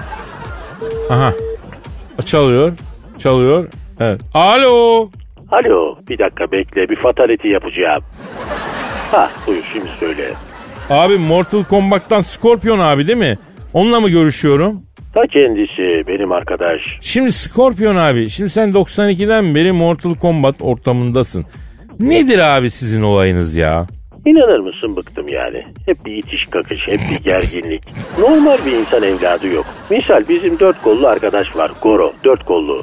[1.10, 1.32] Aha.
[2.26, 2.72] Çalıyor.
[3.18, 3.68] Çalıyor.
[4.00, 4.20] Evet.
[4.34, 5.10] Alo.
[5.50, 8.02] Alo bir dakika bekle bir fatality yapacağım.
[9.10, 10.34] Ha buyur şimdi söyle.
[10.90, 13.38] Abi Mortal Kombat'tan Scorpion abi değil mi?
[13.72, 14.82] Onunla mı görüşüyorum?
[15.14, 16.82] Ta kendisi benim arkadaş.
[17.00, 21.44] Şimdi Scorpion abi şimdi sen 92'den beri Mortal Kombat ortamındasın.
[22.00, 23.86] Nedir abi sizin olayınız ya?
[24.26, 25.64] İnanır mısın bıktım yani.
[25.86, 27.82] Hep bir itiş kakış, hep bir gerginlik.
[28.18, 29.66] Normal bir insan evladı yok.
[29.90, 31.70] Misal bizim dört kollu arkadaş var.
[31.82, 32.82] Goro, dört kollu.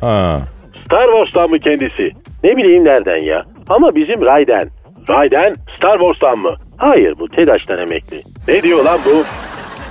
[0.00, 0.40] Ha.
[0.84, 2.10] Star Wars'tan mı kendisi?
[2.44, 3.44] Ne bileyim nereden ya.
[3.68, 4.68] Ama bizim Raiden.
[5.08, 6.54] Raiden Star Wars'tan mı?
[6.76, 8.22] Hayır bu TEDAŞ'tan emekli.
[8.48, 9.24] Ne diyor lan bu?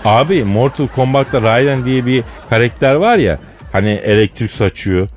[0.05, 3.39] Abi Mortal Kombat'ta Raiden diye bir karakter var ya
[3.71, 5.07] hani elektrik saçıyor.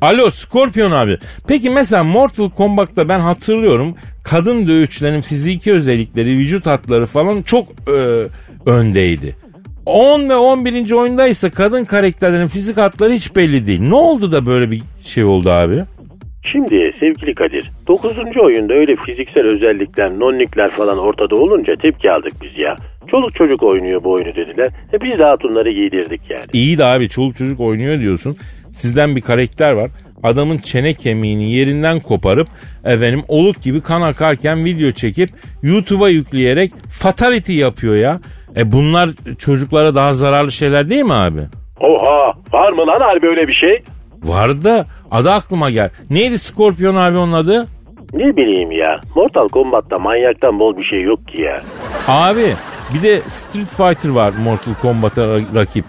[0.00, 1.18] Alo Scorpion abi.
[1.48, 8.26] Peki mesela Mortal Kombat'ta ben hatırlıyorum kadın dövüşçülerin fiziki özellikleri, vücut hatları falan çok e,
[8.66, 9.36] öndeydi.
[9.86, 10.92] 10 ve 11.
[10.92, 13.80] oyunda ise kadın karakterlerin fizik hatları hiç belli değil.
[13.80, 15.84] Ne oldu da böyle bir şey oldu abi?
[16.52, 18.12] Şimdi sevgili Kadir 9.
[18.42, 22.76] oyunda öyle fiziksel özellikler, nonnikler falan ortada olunca tepki aldık biz ya.
[23.10, 24.70] Çoluk çocuk oynuyor bu oyunu dediler.
[24.92, 26.44] E biz de hatunları giydirdik yani.
[26.52, 28.36] İyi de abi çoluk çocuk oynuyor diyorsun.
[28.72, 29.90] Sizden bir karakter var.
[30.22, 32.48] Adamın çene kemiğini yerinden koparıp
[32.84, 35.30] efendim oluk gibi kan akarken video çekip
[35.62, 38.20] YouTube'a yükleyerek fatality yapıyor ya.
[38.56, 41.40] E bunlar çocuklara daha zararlı şeyler değil mi abi?
[41.80, 43.82] Oha var mı lan harbi öyle bir şey?
[44.22, 45.90] Vardı da adı aklıma gel.
[46.10, 47.66] Neydi Scorpion abi onun adı?
[48.12, 49.00] Ne bileyim ya.
[49.16, 51.62] Mortal Kombat'ta manyaktan bol bir şey yok ki ya.
[52.08, 52.54] Abi
[52.94, 55.84] bir de Street Fighter var Mortal Kombat'a ra- rakip.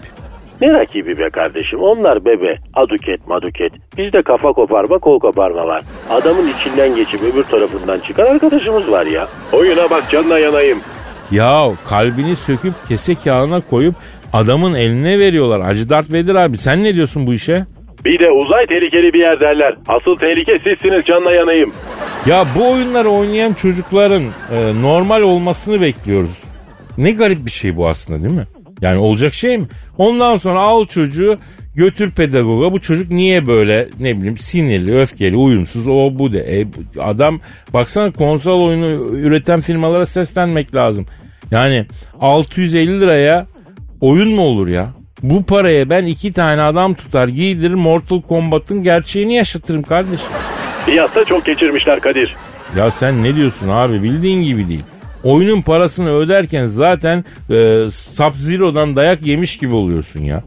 [0.60, 1.80] Ne rakibi be kardeşim?
[1.80, 2.58] Onlar bebe.
[2.74, 3.72] Aduket maduket.
[3.96, 5.82] Bizde kafa koparma kol koparma var.
[6.10, 9.28] Adamın içinden geçip öbür tarafından çıkan arkadaşımız var ya.
[9.52, 10.78] Oyuna bak canına yanayım.
[11.30, 13.94] Ya kalbini söküp kese kağına koyup
[14.32, 15.62] adamın eline veriyorlar.
[15.62, 17.64] Hacı Dert Vedir abi sen ne diyorsun bu işe?
[18.04, 19.74] Bir de uzay tehlikeli bir yer derler.
[19.88, 21.72] Asıl tehlike sizsiniz canına yanayım.
[22.26, 26.42] Ya bu oyunları oynayan çocukların e, normal olmasını bekliyoruz.
[26.98, 28.46] Ne garip bir şey bu aslında değil mi?
[28.80, 29.66] Yani olacak şey mi?
[29.98, 31.38] Ondan sonra al çocuğu
[31.74, 32.72] götür pedagoga.
[32.72, 36.60] Bu çocuk niye böyle ne bileyim sinirli, öfkeli, uyumsuz o bu de.
[36.60, 36.66] E,
[37.00, 37.40] adam
[37.72, 41.06] baksana konsol oyunu üreten firmalara seslenmek lazım.
[41.50, 41.86] Yani
[42.20, 43.46] 650 liraya
[44.00, 44.97] oyun mu olur ya?
[45.22, 50.28] Bu paraya ben iki tane adam tutar giydirir Mortal Kombat'ın gerçeğini yaşatırım kardeşim.
[50.86, 52.36] Fiyatta çok geçirmişler Kadir.
[52.76, 54.84] Ya sen ne diyorsun abi bildiğin gibi değil.
[55.24, 57.54] Oyunun parasını öderken zaten e,
[57.90, 60.42] Sub-Zero'dan dayak yemiş gibi oluyorsun ya.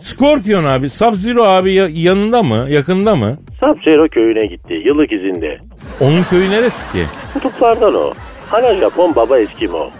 [0.00, 3.38] Scorpion abi, Sub-Zero abi ya- yanında mı, yakında mı?
[3.60, 4.74] Sub-Zero köyüne gitti.
[4.86, 5.58] Yıllık izinde.
[6.00, 7.02] Onun köyü neresi ki?
[7.32, 8.12] Kutuplardan o.
[8.52, 9.90] Ana Japon baba Eskimo.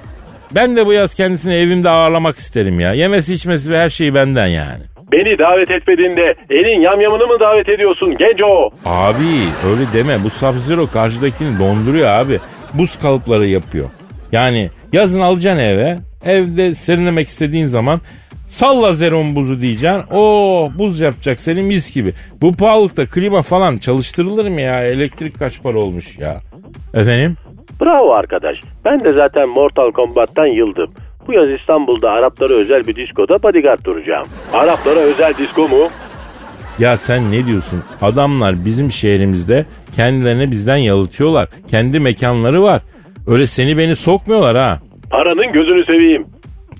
[0.54, 2.92] Ben de bu yaz kendisini evimde ağırlamak isterim ya.
[2.92, 4.82] Yemesi içmesi ve her şeyi benden yani.
[5.12, 8.70] Beni davet etmediğinde elin yamyamını mı davet ediyorsun genco?
[8.85, 9.24] Abi
[9.70, 12.38] öyle deme bu Sub-Zero karşıdakini donduruyor abi.
[12.74, 13.87] Buz kalıpları yapıyor.
[14.32, 15.98] Yani yazın alacaksın eve.
[16.24, 18.00] Evde serinlemek istediğin zaman
[18.46, 20.02] salla zeron buzu diyeceksin.
[20.11, 22.12] Oo buz yapacak seni mis gibi.
[22.42, 24.85] Bu pahalılıkta klima falan çalıştırılır mı ya?
[24.85, 26.40] Elektrik kaç para olmuş ya?
[26.94, 27.37] Efendim?
[27.80, 28.62] Bravo arkadaş.
[28.84, 30.90] Ben de zaten Mortal Kombat'tan yıldım.
[31.26, 34.28] Bu yaz İstanbul'da Araplara özel bir diskoda bodyguard duracağım.
[34.52, 35.88] Araplara özel disko mu?
[36.78, 37.82] Ya sen ne diyorsun?
[38.02, 41.48] Adamlar bizim şehrimizde kendilerini bizden yalıtıyorlar.
[41.68, 42.82] Kendi mekanları var.
[43.26, 44.80] Öyle seni beni sokmuyorlar ha.
[45.10, 46.26] Paranın gözünü seveyim.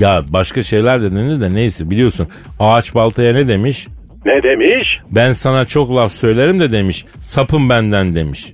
[0.01, 2.29] Ya başka şeyler de denir de neyse biliyorsun.
[2.61, 3.87] Ağaç baltaya ne demiş?
[4.27, 5.01] Ne demiş?
[5.11, 7.05] Ben sana çok laf söylerim de demiş.
[7.21, 8.53] Sapın benden demiş.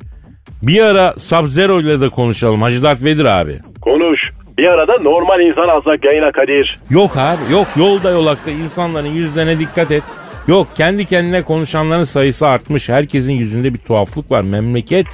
[0.63, 3.59] Bir ara Sub-Zero ile de konuşalım Hacı Dert Vedir abi.
[3.81, 4.33] Konuş.
[4.59, 6.79] Bir arada normal insan alsak yayına Kadir.
[6.91, 10.03] Yok abi yok yolda yolakta insanların yüzlerine dikkat et.
[10.49, 12.89] Yok kendi kendine konuşanların sayısı artmış.
[12.89, 14.43] Herkesin yüzünde bir tuhaflık var.
[14.43, 15.07] Memleket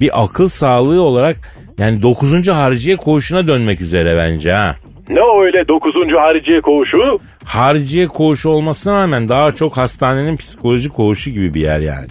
[0.00, 1.36] bir akıl sağlığı olarak
[1.78, 2.48] yani 9.
[2.48, 4.76] hariciye koğuşuna dönmek üzere bence ha.
[5.08, 5.94] Ne o öyle 9.
[6.12, 7.20] hariciye koğuşu?
[7.44, 12.06] Hariciye koğuşu olmasına rağmen daha çok hastanenin psikoloji koğuşu gibi bir yer yani.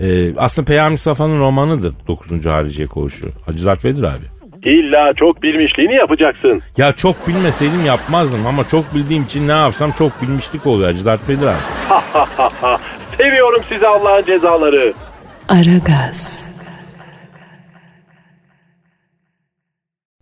[0.00, 2.46] Ee, aslında Peyami Safa'nın romanıdır 9.
[2.46, 3.26] Hariciye koğuşu.
[3.46, 4.24] Hacı Dert Vedir abi.
[4.62, 6.62] İlla çok bilmişliğini yapacaksın.
[6.76, 11.28] Ya çok bilmeseydim yapmazdım ama çok bildiğim için ne yapsam çok bilmişlik oluyor Hacı Dert
[11.28, 11.56] Vedir abi.
[13.18, 14.92] Seviyorum sizi Allah'ın cezaları.
[15.48, 16.50] Aragaz.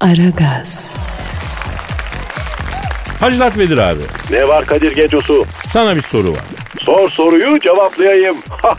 [0.00, 0.96] Aragaz.
[3.20, 4.00] Hacı Dert Vedir abi.
[4.30, 5.44] Ne var Kadir Gecosu?
[5.58, 6.40] Sana bir soru var.
[6.84, 8.36] Sor soruyu cevaplayayım.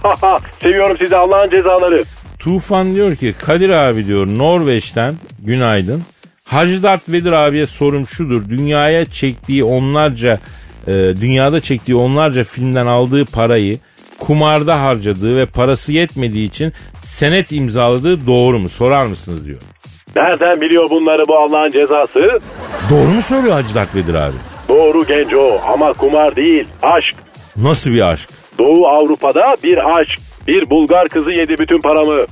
[0.62, 2.04] Seviyorum sizi Allah'ın cezaları.
[2.40, 6.04] Tufan diyor ki Kadir abi diyor Norveç'ten günaydın.
[6.46, 8.50] Hacı Dert Vedir abiye sorum şudur.
[8.50, 10.40] Dünyaya çektiği onlarca
[10.88, 13.78] e, dünyada çektiği onlarca filmden aldığı parayı
[14.20, 18.70] kumarda harcadığı ve parası yetmediği için senet imzaladığı doğru mu?
[18.70, 19.60] Sorar mısınız diyor.
[20.16, 22.20] Nereden biliyor bunları bu Allah'ın cezası?
[22.90, 24.36] Doğru mu söylüyor Hacı Dert Vedir abi?
[24.70, 27.16] Doğru genco ama kumar değil aşk.
[27.58, 28.30] Nasıl bir aşk?
[28.58, 30.20] Doğu Avrupa'da bir aşk.
[30.48, 32.26] Bir Bulgar kızı yedi bütün paramı.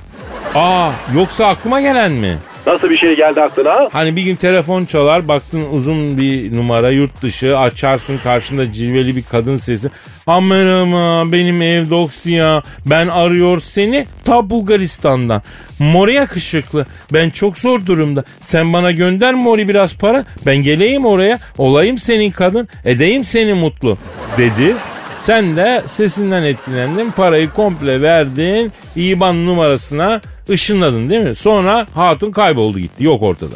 [0.54, 2.38] Aa yoksa aklıma gelen mi?
[2.66, 3.88] Nasıl bir şey geldi aklına?
[3.92, 9.22] Hani bir gün telefon çalar baktın uzun bir numara yurt dışı açarsın karşında cilveli bir
[9.30, 9.90] kadın sesi.
[10.26, 15.42] Amerama benim ev doksiya ben arıyor seni ta Bulgaristan'dan.
[15.78, 21.38] Mori yakışıklı ben çok zor durumda sen bana gönder Mori biraz para ben geleyim oraya
[21.58, 23.98] olayım senin kadın edeyim seni mutlu
[24.38, 24.74] dedi.
[25.22, 31.34] Sen de sesinden etkilendin parayı komple verdin İban numarasına ışınladın değil mi?
[31.34, 33.54] Sonra hatun kayboldu gitti yok ortada.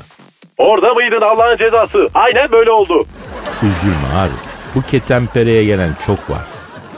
[0.59, 2.09] Orada mıydın Allah'ın cezası?
[2.15, 3.07] Aynen böyle oldu.
[3.63, 4.33] Üzülme abi.
[4.75, 6.45] Bu ketempereye gelen çok var.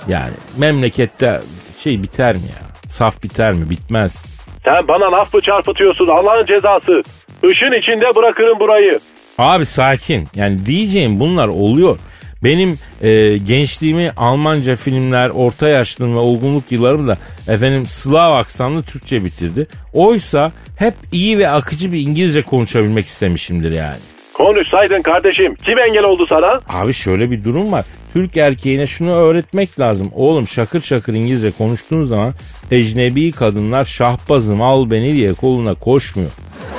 [0.08, 1.40] Yani memlekette
[1.82, 2.90] şey biter mi ya?
[2.90, 3.70] Saf biter mi?
[3.70, 4.26] Bitmez.
[4.64, 7.02] Sen bana laf mı çarpıtıyorsun Allah'ın cezası?
[7.50, 9.00] Işın içinde bırakırım burayı.
[9.38, 10.28] Abi sakin.
[10.34, 11.98] Yani diyeceğim bunlar oluyor.
[12.44, 17.14] Benim e, gençliğimi Almanca filmler, orta yaşlılığım ve olgunluk yıllarım da
[17.48, 19.66] efendim Slav aksanlı Türkçe bitirdi.
[19.92, 23.98] Oysa hep iyi ve akıcı bir İngilizce konuşabilmek istemişimdir yani.
[24.34, 25.54] Konuşsaydın kardeşim.
[25.54, 26.60] Kim engel oldu sana?
[26.68, 27.84] Abi şöyle bir durum var.
[28.12, 30.10] Türk erkeğine şunu öğretmek lazım.
[30.14, 32.32] Oğlum şakır şakır İngilizce konuştuğun zaman
[32.70, 36.30] ecnebi kadınlar şahbazım al beni diye koluna koşmuyor.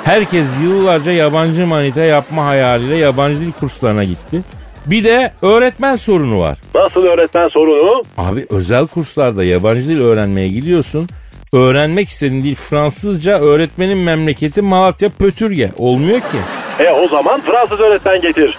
[0.04, 4.42] Herkes yıllarca yabancı manita yapma hayaliyle yabancı dil kurslarına gitti.
[4.90, 6.58] Bir de öğretmen sorunu var.
[6.76, 8.04] Nasıl öğretmen sorunu?
[8.18, 11.08] Abi özel kurslarda yabancı dil öğrenmeye gidiyorsun.
[11.54, 15.72] Öğrenmek istediğin dil Fransızca, öğretmenin memleketi Malatya Pötürge.
[15.78, 16.38] Olmuyor ki.
[16.80, 18.58] E o zaman Fransız öğretmen getir.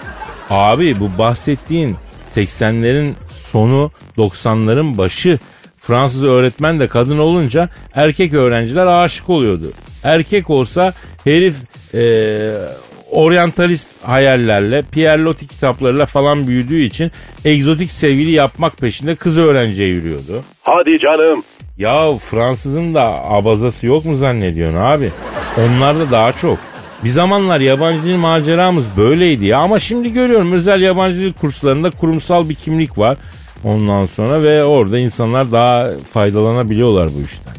[0.49, 1.95] Abi bu bahsettiğin
[2.35, 3.09] 80'lerin
[3.51, 5.39] sonu 90'ların başı
[5.77, 9.71] Fransız öğretmen de kadın olunca erkek öğrenciler aşık oluyordu.
[10.03, 11.55] Erkek olsa herif
[11.93, 12.57] eee
[13.11, 17.11] oryantalist hayallerle, Pierre Loti kitaplarıyla falan büyüdüğü için
[17.45, 20.43] egzotik sevgili yapmak peşinde kız öğrenciye yürüyordu.
[20.63, 21.43] Hadi canım.
[21.77, 25.11] Ya Fransızın da abazası yok mu zannediyorsun abi?
[25.57, 26.57] Onlar da daha çok.
[27.03, 32.49] Bir zamanlar yabancı dil maceramız böyleydi ya ama şimdi görüyorum özel yabancı dil kurslarında kurumsal
[32.49, 33.17] bir kimlik var.
[33.63, 37.53] Ondan sonra ve orada insanlar daha faydalanabiliyorlar bu işten.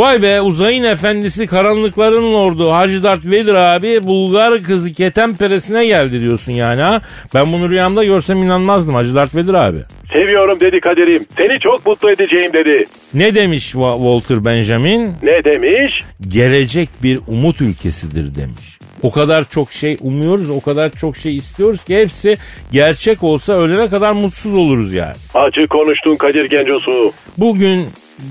[0.00, 6.52] Vay be uzayın efendisi karanlıkların lordu Hacı Dert Vedir abi Bulgar kızı ketemperesine geldi diyorsun
[6.52, 7.00] yani ha.
[7.34, 9.78] Ben bunu rüyamda görsem inanmazdım Hacı Dert Vedir abi.
[10.12, 11.26] Seviyorum dedi Kadir'im.
[11.36, 12.86] Seni çok mutlu edeceğim dedi.
[13.14, 15.12] Ne demiş Wa- Walter Benjamin?
[15.22, 16.04] Ne demiş?
[16.28, 18.78] gelecek bir umut ülkesidir demiş.
[19.02, 22.36] O kadar çok şey umuyoruz, o kadar çok şey istiyoruz ki hepsi
[22.72, 25.14] gerçek olsa ölene kadar mutsuz oluruz yani.
[25.34, 27.12] Acı konuştun Kadir Gencosu.
[27.38, 27.86] Bugün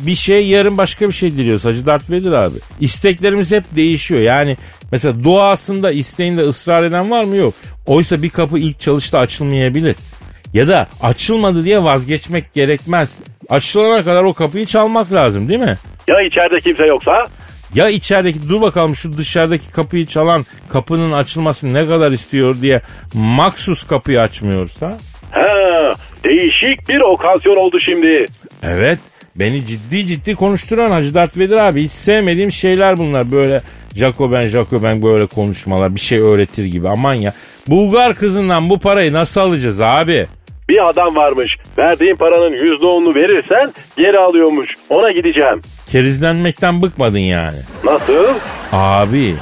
[0.06, 2.58] bir şey yarın başka bir şey diliyoruz Hacı Dert Vedir abi.
[2.80, 4.22] İsteklerimiz hep değişiyor.
[4.22, 4.58] Yani
[4.92, 7.36] mesela duasında isteğinde ısrar eden var mı?
[7.36, 7.54] Yok.
[7.86, 9.96] Oysa bir kapı ilk çalışta açılmayabilir.
[10.54, 13.18] Ya da açılmadı diye vazgeçmek gerekmez.
[13.50, 15.78] Açılana kadar o kapıyı çalmak lazım değil mi?
[16.08, 17.26] Ya içeride kimse yoksa?
[17.76, 22.82] Ya içerideki dur bakalım şu dışarıdaki kapıyı çalan kapının açılmasını ne kadar istiyor diye
[23.14, 24.98] maksus kapıyı açmıyorsa?
[25.32, 28.26] Ha, değişik bir okazyon oldu şimdi.
[28.64, 29.00] Evet
[29.40, 33.62] beni ciddi ciddi konuşturan Hacı Dert Vedir abi hiç sevmediğim şeyler bunlar böyle
[33.96, 37.34] Jacoben Jacoben böyle konuşmalar bir şey öğretir gibi aman ya.
[37.68, 40.28] Bulgar kızından bu parayı nasıl alacağız abi?
[40.70, 41.58] Bir adam varmış.
[41.78, 44.78] Verdiğin paranın yüzde onunu verirsen geri alıyormuş.
[44.90, 45.62] Ona gideceğim.
[45.92, 47.58] Kerizlenmekten bıkmadın yani.
[47.84, 48.26] Nasıl?
[48.72, 49.36] Abi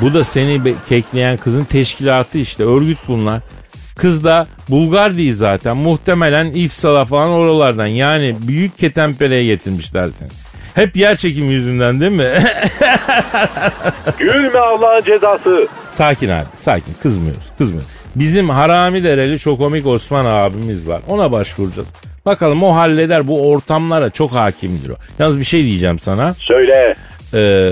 [0.00, 3.42] bu da seni kekleyen kızın teşkilatı işte örgüt bunlar.
[3.96, 10.28] Kız da Bulgar değil zaten muhtemelen İpsala falan oralardan yani büyük ketempereye getirmişler seni.
[10.74, 12.30] Hep yer çekimi yüzünden değil mi?
[14.18, 15.68] Gülme Allah'ın cezası.
[15.92, 17.88] sakin abi sakin kızmıyoruz kızmıyoruz.
[18.16, 21.88] Bizim harami dereli çok komik Osman abimiz var ona başvuracağız.
[22.26, 24.94] Bakalım o halleder bu ortamlara çok hakimdir o.
[25.18, 26.34] Yalnız bir şey diyeceğim sana.
[26.34, 26.94] Söyle.
[27.34, 27.70] Ee,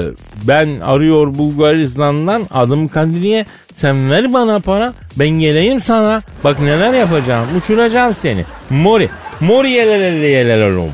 [0.49, 3.47] ben arıyor Bulgaristan'dan adım Kadriye.
[3.75, 6.23] Sen ver bana para ben geleyim sana.
[6.45, 8.45] Bak neler yapacağım uçuracağım seni.
[8.71, 9.09] Mori.
[9.41, 10.93] Mori yelelele yelelerum.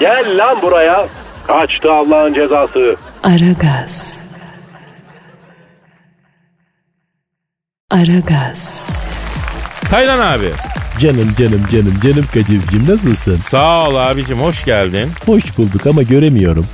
[0.00, 1.08] Gel lan buraya.
[1.46, 2.96] Kaçtı Allah'ın cezası.
[3.22, 4.22] Aragaz.
[7.90, 8.86] Aragaz.
[9.90, 10.50] Taylan abi.
[10.98, 13.36] Canım canım canım canım Kadir'cim nasılsın?
[13.36, 15.10] Sağ ol abicim hoş geldin.
[15.26, 16.66] Hoş bulduk ama göremiyorum.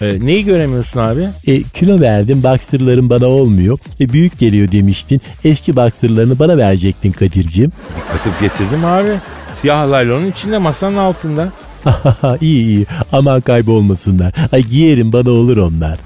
[0.00, 1.28] Ee, neyi göremiyorsun abi?
[1.46, 3.78] E, kilo verdim baktırlarım bana olmuyor.
[4.00, 5.20] E, büyük geliyor demiştin.
[5.44, 7.72] Eski baktırlarını bana verecektin Kadir'cim.
[8.14, 9.12] Atıp getirdim abi.
[9.60, 11.52] Siyah laylonun içinde masanın altında.
[12.40, 14.32] iyi iyi aman kaybolmasınlar.
[14.52, 15.98] Ay giyerim bana olur onlar.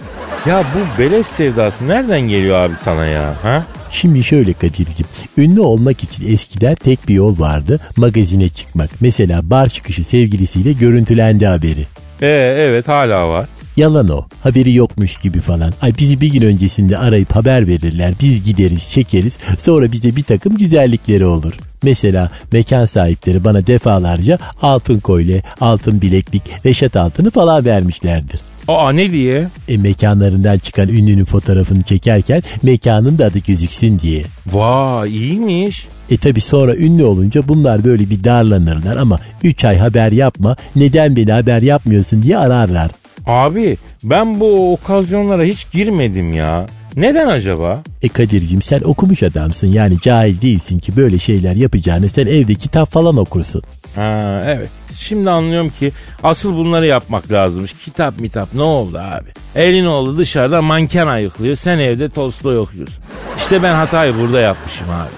[0.47, 3.35] Ya bu beleş sevdası nereden geliyor abi sana ya?
[3.43, 3.65] Ha?
[3.91, 5.07] Şimdi şöyle Kadir'cim.
[5.37, 7.81] Ünlü olmak için eskiden tek bir yol vardı.
[7.97, 8.91] Magazine çıkmak.
[9.01, 11.81] Mesela bar çıkışı sevgilisiyle görüntülendi haberi.
[12.23, 12.27] Ee,
[12.59, 13.47] evet hala var.
[13.77, 14.25] Yalan o.
[14.43, 15.73] Haberi yokmuş gibi falan.
[15.83, 18.15] Ay bizi bir gün öncesinde arayıp haber verirler.
[18.23, 19.37] Biz gideriz, çekeriz.
[19.59, 21.53] Sonra bize bir takım güzellikleri olur.
[21.83, 28.41] Mesela mekan sahipleri bana defalarca altın kolye, altın bileklik, reşat altını falan vermişlerdir.
[28.69, 29.49] Aa ne diye?
[29.69, 34.23] E mekanlarından çıkan ünlünün fotoğrafını çekerken mekanın da adı gözüksün diye.
[34.47, 35.87] Vay iyiymiş.
[36.11, 41.17] E tabi sonra ünlü olunca bunlar böyle bir darlanırlar ama 3 ay haber yapma neden
[41.17, 42.91] beni haber yapmıyorsun diye ararlar.
[43.27, 46.67] Abi ben bu okazyonlara hiç girmedim ya.
[46.97, 47.83] Neden acaba?
[48.03, 52.91] E Kadir'cim sen okumuş adamsın yani cahil değilsin ki böyle şeyler yapacağını sen evde kitap
[52.91, 53.63] falan okursun.
[53.97, 54.69] Ha evet.
[54.99, 57.73] Şimdi anlıyorum ki asıl bunları yapmak lazımmış.
[57.85, 59.29] Kitap mitap ne oldu abi?
[59.57, 61.57] Elin oldu dışarıda manken ayıklıyor.
[61.57, 63.05] Sen evde Tolstoy okuyorsun.
[63.37, 65.11] İşte ben hatayı burada yapmışım abi.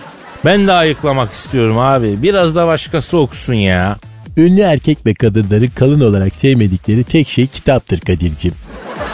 [0.45, 2.23] Ben de ayıklamak istiyorum abi.
[2.23, 3.97] Biraz da başkası okusun ya.
[4.37, 8.53] Ünlü erkek ve kadınların kalın olarak sevmedikleri tek şey kitaptır Kadir'cim.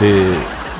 [0.01, 0.23] Ee,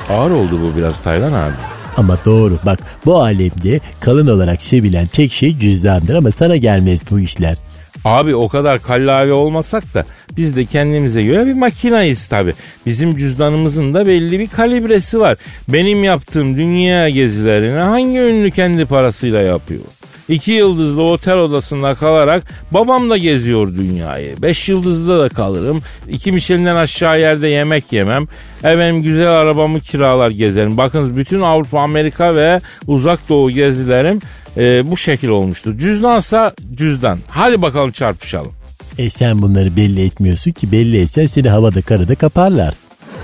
[0.08, 1.54] ağır oldu bu biraz Taylan abi.
[1.96, 7.20] Ama doğru bak bu alemde kalın olarak sevilen tek şey cüzdandır ama sana gelmez bu
[7.20, 7.56] işler.
[8.04, 10.04] Abi o kadar kallavi olmasak da
[10.36, 12.54] biz de kendimize göre bir makinayız tabi.
[12.86, 15.36] Bizim cüzdanımızın da belli bir kalibresi var.
[15.68, 19.80] Benim yaptığım dünya gezilerini hangi ünlü kendi parasıyla yapıyor?
[20.28, 24.42] İki yıldızlı otel odasında kalarak babam da geziyor dünyayı.
[24.42, 25.82] Beş yıldızlı da kalırım.
[26.08, 28.26] İki Michelin'den aşağı yerde yemek yemem.
[28.58, 30.76] Efendim güzel arabamı kiralar gezerim.
[30.76, 34.20] Bakın bütün Avrupa, Amerika ve uzak doğu gezilerim
[34.56, 35.78] e, bu şekil olmuştur.
[35.78, 37.18] Cüzdansa cüzdan.
[37.28, 38.52] Hadi bakalım çarpışalım.
[38.98, 42.74] E sen bunları belli etmiyorsun ki belli etsen seni havada karada kaparlar.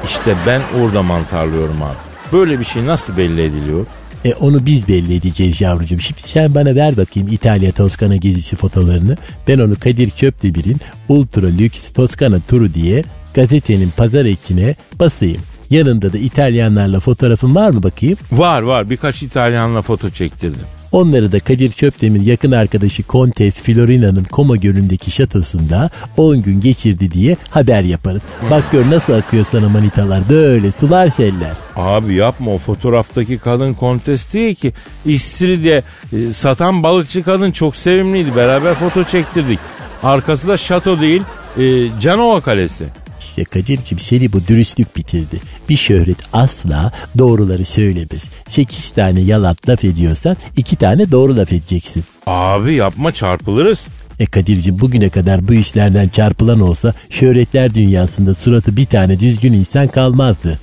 [0.04, 1.96] İşte ben orada mantarlıyorum abi.
[2.32, 3.86] Böyle bir şey nasıl belli ediliyor?
[4.24, 6.00] E onu biz belli edeceğiz yavrucuğum.
[6.00, 9.16] Şimdi sen bana ver bakayım İtalya Toskana gezisi fotolarını.
[9.48, 13.02] Ben onu Kadir Çöpdemir'in Ultra Lüks Toskana turu diye
[13.34, 15.42] gazetenin pazar ekine basayım.
[15.70, 18.16] Yanında da İtalyanlarla fotoğrafın var mı bakayım?
[18.32, 20.79] Var var birkaç İtalyanla foto çektirdim.
[20.92, 27.36] Onları da Kadir Çöptemir yakın arkadaşı Kontes Florina'nın Koma Gölü'ndeki şatosunda 10 gün geçirdi diye
[27.50, 28.22] haber yaparız.
[28.50, 31.56] Bak gör nasıl akıyor sana manitalar böyle sular seller.
[31.76, 34.72] Abi yapma o fotoğraftaki kadın kontes değil ki.
[35.06, 35.82] İstiridye
[36.12, 38.36] e, satan balıkçı kadın çok sevimliydi.
[38.36, 39.58] Beraber foto çektirdik.
[40.02, 41.22] Arkası da şato değil
[41.58, 42.86] e, Canova Kalesi.
[43.30, 45.40] İşte Kadir'cim seni bu dürüstlük bitirdi.
[45.68, 48.30] Bir şöhret asla doğruları söylemez.
[48.48, 52.04] 8 tane yalan laf ediyorsan 2 tane doğru laf edeceksin.
[52.26, 53.86] Abi yapma çarpılırız.
[54.20, 59.88] E Kadir'cim bugüne kadar bu işlerden çarpılan olsa şöhretler dünyasında suratı bir tane düzgün insan
[59.88, 60.60] kalmazdı.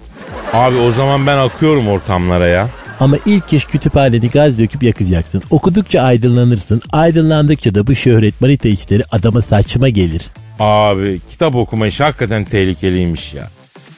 [0.53, 2.69] Abi o zaman ben akıyorum ortamlara ya.
[2.99, 5.41] Ama ilk iş kütüphaneni gaz döküp yakacaksın.
[5.49, 6.81] Okudukça aydınlanırsın.
[6.91, 10.21] Aydınlandıkça da bu şöhret manita işleri adama saçma gelir.
[10.59, 13.49] Abi kitap okuma işi hakikaten tehlikeliymiş ya.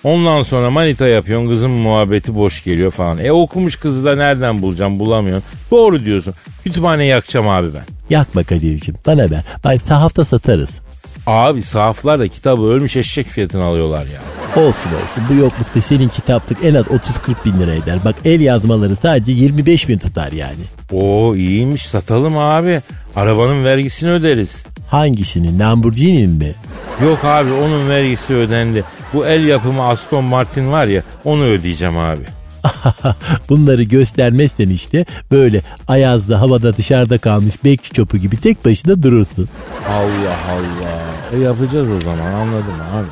[0.03, 3.17] Ondan sonra manita yapıyorsun kızın muhabbeti boş geliyor falan.
[3.25, 5.49] E okumuş kızı da nereden bulacağım bulamıyorsun.
[5.71, 6.33] Doğru diyorsun.
[6.63, 7.83] Kütüphaneyi yakacağım abi ben.
[8.09, 9.43] Yakma Kadir'cim bana ver.
[9.63, 10.81] Bay sahafta satarız.
[11.27, 14.21] Abi sahaflar da kitabı ölmüş eşek fiyatına alıyorlar ya.
[14.63, 16.99] Olsun olsun bu yoklukta senin kitaplık en az 30-40
[17.45, 17.99] bin lira eder.
[18.05, 20.63] Bak el yazmaları sadece 25 bin tutar yani.
[20.91, 22.81] Oo iyiymiş satalım abi.
[23.15, 24.63] Arabanın vergisini öderiz.
[24.89, 26.55] Hangisini Lamborghini'nin mi?
[27.03, 28.83] Yok abi onun vergisi ödendi.
[29.13, 32.23] Bu el yapımı Aston Martin var ya onu ödeyeceğim abi.
[33.49, 39.49] Bunları göstermezsen işte böyle ayazda havada dışarıda kalmış bekçi çopu gibi tek başına durursun.
[39.89, 41.01] Allah Allah.
[41.33, 43.07] E yapacağız o zaman anladım abi.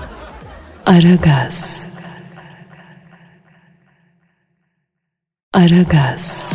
[0.98, 1.88] Aragaz.
[5.54, 6.50] Aragaz.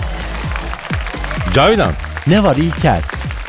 [1.54, 1.92] Cavidan
[2.26, 3.02] Ne var İlker?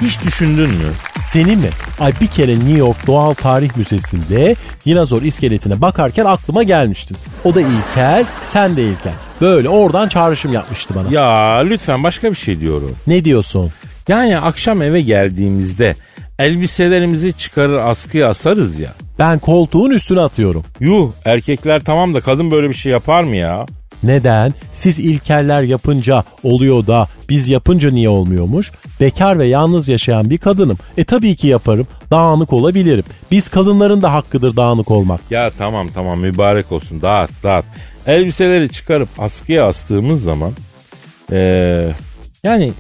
[0.03, 0.91] Hiç düşündün mü?
[1.19, 1.69] Seni mi?
[1.99, 7.17] Ay bir kere New York Doğal Tarih Müzesi'nde dinozor iskeletine bakarken aklıma gelmiştin.
[7.43, 9.13] O da İlker, sen de İlker.
[9.41, 11.07] Böyle oradan çağrışım yapmıştı bana.
[11.11, 12.95] Ya lütfen başka bir şey diyorum.
[13.07, 13.71] Ne diyorsun?
[14.07, 15.95] Yani akşam eve geldiğimizde
[16.39, 18.93] elbiselerimizi çıkarır askıya asarız ya.
[19.19, 20.63] Ben koltuğun üstüne atıyorum.
[20.79, 23.65] Yuh erkekler tamam da kadın böyle bir şey yapar mı ya?
[24.03, 24.53] Neden?
[24.71, 28.71] Siz ilkeller yapınca oluyor da biz yapınca niye olmuyormuş?
[28.99, 30.77] Bekar ve yalnız yaşayan bir kadınım.
[30.97, 31.87] E tabii ki yaparım.
[32.11, 33.03] Dağınık olabilirim.
[33.31, 35.21] Biz kadınların da hakkıdır dağınık olmak.
[35.29, 37.65] Ya tamam tamam mübarek olsun dağıt dağıt.
[38.07, 40.51] Elbiseleri çıkarıp askıya astığımız zaman
[41.31, 41.91] ee,
[42.43, 42.71] yani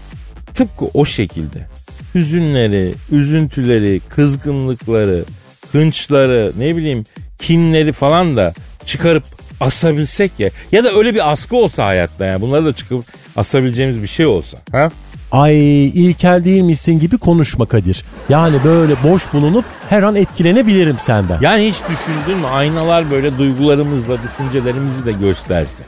[0.53, 1.67] tıpkı o şekilde
[2.15, 5.25] hüzünleri, üzüntüleri, kızgınlıkları,
[5.71, 7.03] hınçları, ne bileyim
[7.39, 8.53] kinleri falan da
[8.85, 9.23] çıkarıp
[9.65, 10.49] asabilsek ya.
[10.71, 12.41] Ya da öyle bir askı olsa hayatta ya.
[12.41, 13.05] Bunları da çıkıp
[13.35, 14.57] asabileceğimiz bir şey olsa.
[14.71, 14.89] Ha?
[15.31, 18.05] Ay ilkel değil misin gibi konuşma Kadir.
[18.29, 21.37] Yani böyle boş bulunup her an etkilenebilirim senden.
[21.41, 25.83] Yani hiç düşündün mü aynalar böyle duygularımızla, düşüncelerimizi de gösterse.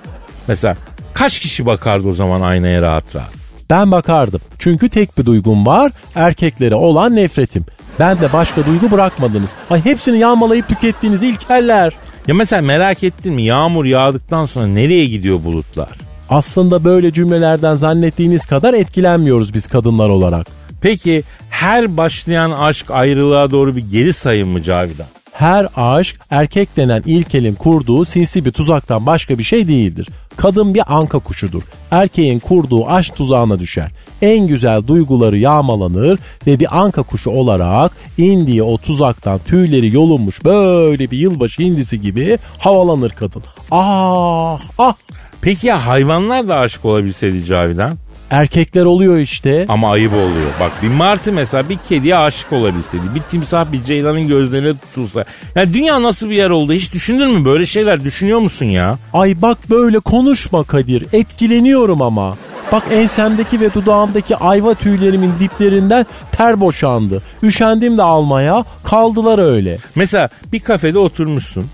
[0.48, 0.76] Mesela
[1.14, 3.30] kaç kişi bakardı o zaman aynaya rahat rahat?
[3.70, 4.42] Ben bakardım.
[4.60, 5.92] Çünkü tek bir duygum var.
[6.16, 7.66] Erkeklere olan nefretim.
[8.00, 9.50] Ben de başka duygu bırakmadınız.
[9.70, 11.94] Ay hepsini yağmalayıp tükettiğiniz ilkeller.
[12.28, 15.90] Ya mesela merak ettin mi yağmur yağdıktan sonra nereye gidiyor bulutlar?
[16.30, 20.48] Aslında böyle cümlelerden zannettiğiniz kadar etkilenmiyoruz biz kadınlar olarak.
[20.82, 25.08] Peki her başlayan aşk ayrılığa doğru bir geri sayım mı Cavidan?
[25.32, 30.10] Her aşk erkek denen ilkelin kurduğu sinsi bir tuzaktan başka bir şey değildir.
[30.38, 31.64] Kadın bir anka kuşudur.
[31.92, 33.92] Erkeğin kurduğu aşk tuzağına düşer.
[34.22, 41.12] En güzel duyguları yağmalanır ve bir anka kuşu olarak indiği o tuzaktan tüyleri yolunmuş böyle
[41.12, 43.44] bir yılbaşı hindisi gibi havalanır kadın.
[43.72, 44.94] Ah ah
[45.42, 47.98] Peki ya hayvanlar da aşık olabilseydi Cavidan?
[48.30, 49.66] erkekler oluyor işte.
[49.70, 50.52] Ama ayıp oluyor.
[50.60, 53.04] Bak bir martı mesela bir kediye aşık olabilseydi.
[53.16, 55.26] Bir timsah bir ceylanın gözlerine tutulsa.
[55.56, 57.46] Yani dünya nasıl bir yer oldu hiç düşündün mü?
[57.46, 58.98] Böyle şeyler düşünüyor musun ya?
[59.14, 61.08] Ay bak böyle konuşma Kadir.
[61.14, 62.38] Etkileniyorum ama.
[62.72, 67.22] Bak ensemdeki ve dudağımdaki ayva tüylerimin diplerinden ter boşandı.
[67.44, 69.78] Üşendim de almaya kaldılar öyle.
[69.96, 71.66] Mesela bir kafede oturmuşsun.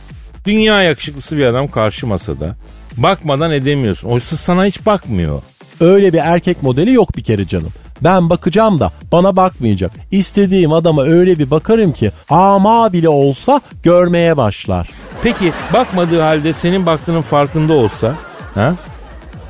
[0.46, 2.56] Dünya yakışıklısı bir adam karşı masada.
[2.98, 4.10] Bakmadan edemiyorsun.
[4.10, 5.42] Oysa sana hiç bakmıyor.
[5.80, 7.70] Öyle bir erkek modeli yok bir kere canım.
[8.04, 9.92] Ben bakacağım da bana bakmayacak.
[10.12, 14.90] İstediğim adama öyle bir bakarım ki ama bile olsa görmeye başlar.
[15.24, 18.16] Peki bakmadığı halde senin baktığının farkında olsa
[18.54, 18.74] ha?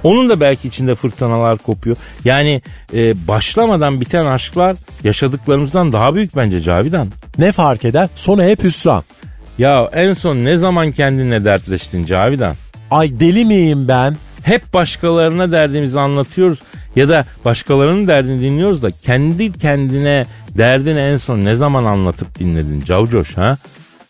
[0.04, 1.98] Onun da belki içinde fırtınalar kopuyor.
[2.26, 2.62] Yani
[2.94, 7.08] e, başlamadan biten aşklar yaşadıklarımızdan daha büyük bence Cavidan.
[7.38, 8.10] Ne fark eder?
[8.16, 9.04] Sonu hep hüsran.
[9.58, 12.56] Ya en son ne zaman kendinle dertleştin Cavidan?
[12.92, 14.18] Ay deli miyim ben?
[14.44, 16.60] Hep başkalarına derdimizi anlatıyoruz
[16.96, 20.26] ya da başkalarının derdini dinliyoruz da kendi kendine
[20.58, 23.58] derdini en son ne zaman anlatıp dinledin Cavcoş ha?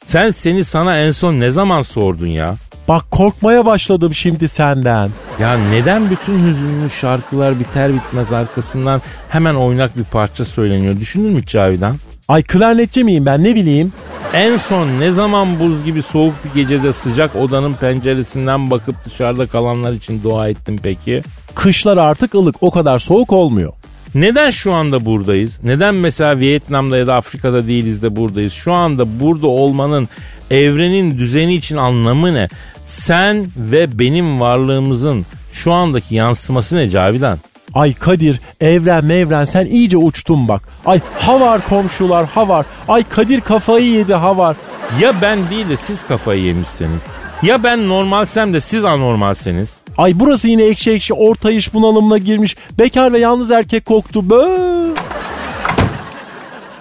[0.05, 2.55] Sen seni sana en son ne zaman sordun ya?
[2.87, 5.09] Bak korkmaya başladım şimdi senden.
[5.39, 10.99] Ya neden bütün hüzünlü şarkılar biter bitmez arkasından hemen oynak bir parça söyleniyor?
[10.99, 11.95] Düşündün mü Cavidan?
[12.27, 13.93] Ay klarnetçi miyim ben ne bileyim?
[14.33, 19.93] En son ne zaman buz gibi soğuk bir gecede sıcak odanın penceresinden bakıp dışarıda kalanlar
[19.93, 21.21] için dua ettin peki?
[21.55, 23.73] Kışlar artık ılık o kadar soğuk olmuyor.
[24.15, 25.59] Neden şu anda buradayız?
[25.63, 28.53] Neden mesela Vietnam'da ya da Afrika'da değiliz de buradayız?
[28.53, 30.09] Şu anda burada olmanın
[30.51, 32.47] evrenin düzeni için anlamı ne?
[32.85, 37.37] Sen ve benim varlığımızın şu andaki yansıması ne Cavidan?
[37.73, 40.61] Ay Kadir evren mevren sen iyice uçtun bak.
[40.85, 42.65] Ay havar komşular havar.
[42.87, 44.55] Ay Kadir kafayı yedi havar.
[45.01, 47.01] Ya ben değil de siz kafayı yemişseniz.
[47.43, 49.80] Ya ben normalsem de siz anormalseniz.
[49.97, 52.57] Ay burası yine ekşi ekşi orta iş bunalımına girmiş.
[52.79, 54.29] Bekar ve yalnız erkek koktu.
[54.29, 54.47] Bö.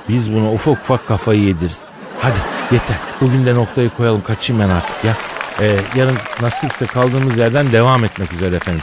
[0.09, 1.81] Biz bunu ufak ufak kafayı yediririz.
[2.21, 2.39] Hadi
[2.73, 2.97] yeter.
[3.21, 4.23] Bugün de noktayı koyalım.
[4.23, 5.17] Kaçayım ben artık ya.
[5.61, 8.83] Ee, yarın nasipse kaldığımız yerden devam etmek üzere efendim.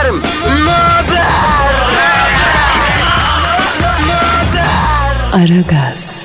[0.09, 1.27] Möber!
[5.33, 6.20] Aragaz.